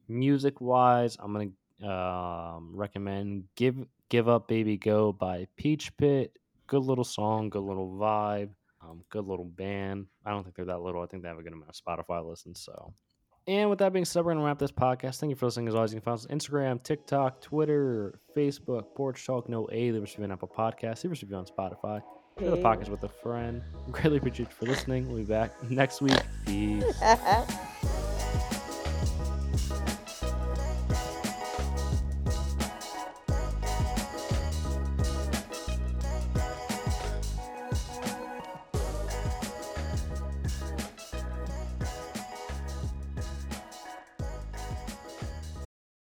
[0.08, 1.34] Music wise, I'm
[1.82, 3.76] to um, recommend Give
[4.10, 6.38] Give Up Baby Go by Peach Pit.
[6.68, 8.50] Good little song, good little vibe,
[8.82, 10.08] um, good little band.
[10.26, 11.02] I don't think they're that little.
[11.02, 12.62] I think they have a good amount of Spotify listens.
[12.62, 12.94] So,
[13.48, 15.20] and with that being said, we're to wrap this podcast.
[15.20, 15.68] Thank you for listening.
[15.68, 19.92] As always, you can find us on Instagram, TikTok, Twitter, Facebook, Porch Talk, No A,
[19.92, 22.02] Leave us review on Apple Podcasts, leave us review on Spotify.
[22.40, 22.66] Share the Peace.
[22.66, 23.62] podcast with a friend.
[23.92, 25.08] Greatly appreciate you for listening.
[25.08, 26.18] We'll be back next week.
[26.46, 26.84] Peace.
[26.84, 28.00] Peace.